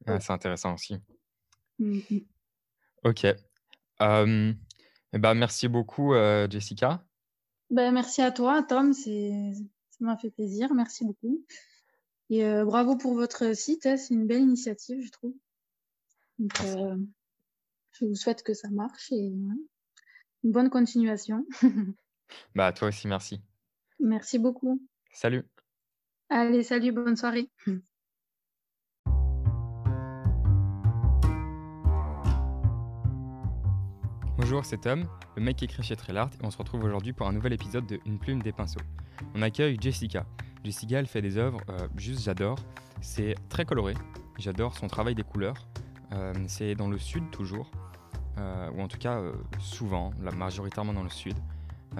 Ah, 0.05 0.19
c'est 0.19 0.33
intéressant 0.33 0.73
aussi. 0.73 0.97
Mmh. 1.79 1.99
Ok. 3.05 3.23
Eh 3.23 3.35
ben, 4.01 5.33
merci 5.33 5.69
beaucoup, 5.69 6.13
euh, 6.13 6.45
Jessica. 6.49 7.05
Ben, 7.69 7.93
merci 7.93 8.21
à 8.21 8.31
toi, 8.31 8.63
Tom. 8.63 8.91
Ça 8.91 9.09
m'a 10.01 10.17
fait 10.17 10.29
plaisir. 10.29 10.73
Merci 10.73 11.05
beaucoup. 11.05 11.45
Et 12.29 12.45
euh, 12.45 12.65
bravo 12.65 12.97
pour 12.97 13.13
votre 13.13 13.55
site, 13.55 13.85
hein, 13.85 13.97
c'est 13.97 14.13
une 14.13 14.27
belle 14.27 14.41
initiative, 14.41 15.01
je 15.01 15.11
trouve. 15.11 15.33
Donc, 16.39 16.59
euh, 16.61 16.97
je 17.91 18.05
vous 18.05 18.15
souhaite 18.15 18.43
que 18.43 18.53
ça 18.53 18.69
marche 18.69 19.11
et 19.11 19.17
une 19.17 19.57
bonne 20.43 20.69
continuation. 20.69 21.45
bah, 22.55 22.73
toi 22.73 22.89
aussi, 22.89 23.07
merci. 23.07 23.41
Merci 23.99 24.39
beaucoup. 24.39 24.81
Salut. 25.11 25.43
Allez, 26.29 26.63
salut, 26.63 26.91
bonne 26.91 27.15
soirée. 27.15 27.49
Bonjour, 34.37 34.63
c'est 34.65 34.77
Tom, 34.77 35.07
le 35.35 35.41
mec 35.41 35.57
qui 35.57 35.65
écrit 35.65 35.81
chez 35.81 35.95
Trellart, 35.95 36.29
et 36.39 36.45
on 36.45 36.51
se 36.51 36.57
retrouve 36.57 36.83
aujourd'hui 36.83 37.11
pour 37.11 37.27
un 37.27 37.33
nouvel 37.33 37.53
épisode 37.53 37.87
de 37.87 37.99
Une 38.05 38.19
plume 38.19 38.41
des 38.43 38.51
pinceaux. 38.51 38.79
On 39.33 39.41
accueille 39.41 39.77
Jessica. 39.81 40.27
Jessica, 40.67 40.99
elle 40.99 41.07
fait 41.07 41.21
des 41.21 41.37
œuvres, 41.37 41.61
euh, 41.69 41.87
juste 41.95 42.25
j'adore. 42.25 42.57
C'est 42.99 43.35
très 43.47 43.63
coloré, 43.63 43.93
j'adore 44.37 44.75
son 44.75 44.87
travail 44.87 45.15
des 45.15 45.23
couleurs. 45.23 45.65
Euh, 46.11 46.33
c'est 46.47 46.75
dans 46.75 46.89
le 46.89 46.97
sud 46.97 47.23
toujours, 47.31 47.71
euh, 48.37 48.69
ou 48.75 48.81
en 48.81 48.89
tout 48.89 48.97
cas 48.97 49.21
souvent, 49.59 50.11
majoritairement 50.35 50.91
dans 50.91 51.03
le 51.03 51.09
sud. 51.09 51.35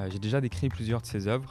j'ai 0.10 0.19
déjà 0.19 0.41
décrit 0.41 0.67
plusieurs 0.67 0.99
de 0.99 1.06
ses 1.06 1.30
œuvres 1.30 1.47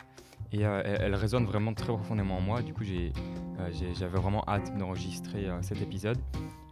et 0.52 0.60
elles, 0.60 1.14
résonnent 1.14 1.46
vraiment 1.46 1.72
très 1.72 1.86
profondément 1.86 2.36
en 2.36 2.42
moi. 2.42 2.60
Du 2.60 2.74
coup, 2.74 2.84
j'avais 2.84 4.18
vraiment 4.18 4.44
hâte 4.46 4.76
d'enregistrer 4.76 5.48
cet 5.62 5.80
épisode. 5.80 6.18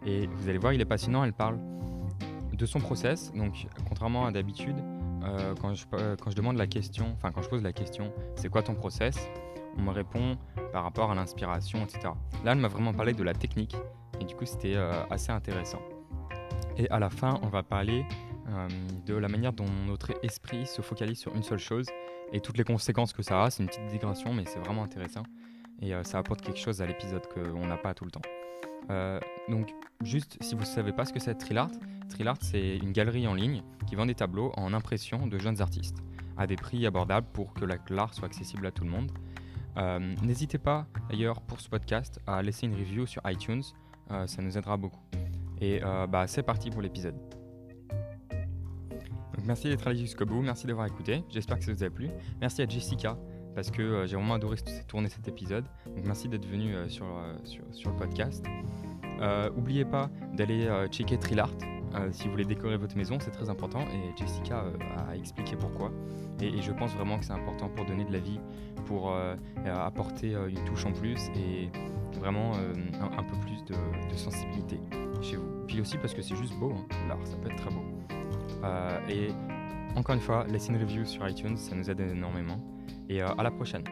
Et 0.05 0.27
vous 0.27 0.49
allez 0.51 0.59
voir, 0.59 0.75
il 0.75 0.81
est 0.81 0.85
passionnant. 0.85 1.25
Elle 1.25 1.33
parle 1.33 1.59
de 2.53 2.67
son 2.67 2.81
process. 2.81 3.33
Donc, 3.33 3.67
contrairement 3.89 4.27
à 4.27 4.31
d'habitude, 4.31 4.77
quand 5.61 5.75
je 5.75 6.37
demande 6.37 6.59
la 6.59 6.67
question, 6.67 7.07
enfin 7.17 7.33
quand 7.33 7.41
je 7.41 7.49
pose 7.49 7.63
la 7.63 7.73
question, 7.73 8.13
c'est 8.37 8.51
quoi 8.51 8.63
ton 8.63 8.75
process? 8.75 9.17
On 9.79 9.83
me 9.83 9.91
répond 9.91 10.37
par 10.73 10.85
rapport 10.85 11.11
à 11.11 11.15
l'inspiration, 11.15 11.83
etc. 11.83 12.11
Là, 12.45 12.53
elle 12.53 12.59
m'a 12.59 12.69
vraiment 12.69 12.93
parlé 12.93 13.13
de 13.13 13.23
la 13.23 13.35
technique 13.35 13.77
et 14.21 14.25
du 14.25 14.35
coup, 14.35 14.47
c'était 14.47 14.77
euh, 14.77 14.93
assez 15.11 15.31
intéressant. 15.31 15.81
Et 16.77 16.89
à 16.91 16.99
la 16.99 17.11
fin, 17.11 17.39
on 17.43 17.49
va 17.49 17.63
parler 17.63 18.05
euh, 18.49 18.69
de 19.07 19.15
la 19.15 19.29
manière 19.29 19.53
dont 19.53 19.69
notre 19.87 20.13
esprit 20.25 20.67
se 20.67 20.83
focalise 20.83 21.19
sur 21.19 21.35
une 21.35 21.43
seule 21.43 21.59
chose 21.59 21.87
et 22.33 22.41
toutes 22.41 22.59
les 22.59 22.65
conséquences 22.65 23.13
que 23.13 23.23
ça 23.23 23.45
a. 23.45 23.51
C'est 23.51 23.63
une 23.63 23.69
petite 23.69 23.87
digression, 23.87 24.33
mais 24.33 24.45
c'est 24.47 24.59
vraiment 24.59 24.83
intéressant 24.83 25.23
et 25.81 25.95
euh, 25.95 26.05
ça 26.05 26.19
apporte 26.19 26.41
quelque 26.41 26.59
chose 26.59 26.81
à 26.83 26.87
l'épisode 26.87 27.27
qu'on 27.33 27.67
n'a 27.67 27.77
pas 27.77 27.95
tout 27.95 28.05
le 28.05 28.11
temps. 28.11 28.23
donc, 29.49 29.75
juste 30.03 30.37
si 30.41 30.55
vous 30.55 30.61
ne 30.61 30.67
savez 30.67 30.93
pas 30.93 31.05
ce 31.05 31.13
que 31.13 31.19
c'est 31.19 31.35
Trilart, 31.35 31.71
Trilart 32.09 32.37
c'est 32.41 32.77
une 32.77 32.93
galerie 32.93 33.27
en 33.27 33.35
ligne 33.35 33.63
qui 33.87 33.97
vend 33.97 34.07
des 34.07 34.15
tableaux 34.15 34.53
en 34.57 34.73
impression 34.73 35.27
de 35.27 35.39
jeunes 35.39 35.61
artistes 35.61 35.99
à 36.37 36.47
des 36.47 36.57
prix 36.57 36.87
abordables 36.87 37.27
pour 37.33 37.55
que 37.55 37.65
l'art 37.65 38.15
soit 38.15 38.27
accessible 38.27 38.67
à 38.67 38.71
tout 38.71 38.85
le 38.85 38.91
monde. 38.91 39.11
Euh, 39.77 40.15
n'hésitez 40.23 40.59
pas 40.59 40.87
d'ailleurs 41.09 41.41
pour 41.43 41.61
ce 41.61 41.69
podcast 41.69 42.21
à 42.27 42.43
laisser 42.43 42.67
une 42.67 42.75
review 42.75 43.07
sur 43.07 43.23
iTunes, 43.27 43.63
euh, 44.11 44.27
ça 44.27 44.43
nous 44.43 44.57
aidera 44.57 44.77
beaucoup. 44.77 45.01
Et 45.61 45.81
euh, 45.83 46.07
bah, 46.07 46.27
c'est 46.27 46.43
parti 46.43 46.71
pour 46.71 46.83
l'épisode. 46.83 47.17
merci 49.45 49.69
d'être 49.69 49.87
allé 49.87 49.99
jusqu'au 49.99 50.27
bout, 50.27 50.43
merci 50.43 50.67
d'avoir 50.67 50.87
écouté, 50.87 51.25
j'espère 51.29 51.59
que 51.59 51.65
ça 51.65 51.73
vous 51.73 51.85
a 51.85 51.91
plu. 51.91 52.09
Merci 52.41 52.63
à 52.63 52.67
Jessica 52.67 53.19
parce 53.55 53.71
que 53.71 54.05
j'ai 54.07 54.17
vraiment 54.17 54.35
adoré 54.35 54.57
tourner 54.89 55.09
cet 55.09 55.29
épisode. 55.29 55.65
Donc 55.87 56.05
merci 56.07 56.29
d'être 56.29 56.47
venu 56.47 56.75
sur, 56.89 57.07
sur, 57.45 57.91
le 57.91 57.97
podcast. 57.97 58.45
N'oubliez 59.55 59.85
pas 59.85 60.11
d'aller 60.33 60.69
checker 60.91 61.19
Trillart 61.19 61.74
si 62.11 62.25
vous 62.25 62.33
voulez 62.33 62.45
décorer 62.45 62.77
votre 62.77 62.97
maison, 62.97 63.19
c'est 63.21 63.31
très 63.31 63.51
important 63.51 63.81
et 63.81 64.17
Jessica 64.17 64.65
a 65.09 65.17
expliqué 65.17 65.57
pourquoi. 65.57 65.91
Et, 66.41 66.61
je 66.61 66.73
pense 66.73 66.93
vraiment 66.95 67.19
que 67.19 67.25
c'est 67.25 67.33
important 67.33 67.69
pour 67.69 67.85
donner 67.85 68.05
de 68.05 68.13
la 68.13 68.19
vie, 68.19 68.41
pour 68.87 69.15
apporter 69.65 70.33
une 70.33 70.65
touche 70.65 70.85
en 70.87 70.93
plus 70.93 71.29
et 71.37 71.71
vraiment 72.19 72.53
un, 72.55 73.23
peu 73.23 73.37
plus 73.41 73.65
de, 73.65 74.17
sensibilité 74.17 74.79
chez 75.23 75.37
vous. 75.37 75.67
Puis 75.67 75.81
aussi 75.81 75.97
parce 75.99 76.15
que 76.15 76.23
c'est 76.23 76.37
juste 76.37 76.55
beau, 76.59 76.73
hein. 76.73 77.09
l'art, 77.09 77.19
ça 77.25 77.37
peut 77.37 77.51
être 77.51 77.57
très 77.57 77.71
beau. 77.71 77.85
et 79.09 79.29
encore 79.97 80.15
une 80.15 80.21
fois, 80.21 80.45
laissez 80.49 80.73
une 80.73 80.81
review 80.81 81.05
sur 81.05 81.27
iTunes, 81.29 81.57
ça 81.57 81.75
nous 81.75 81.89
aide 81.89 82.01
énormément. 82.01 82.59
Et 83.09 83.21
à 83.21 83.43
la 83.43 83.51
prochaine. 83.51 83.85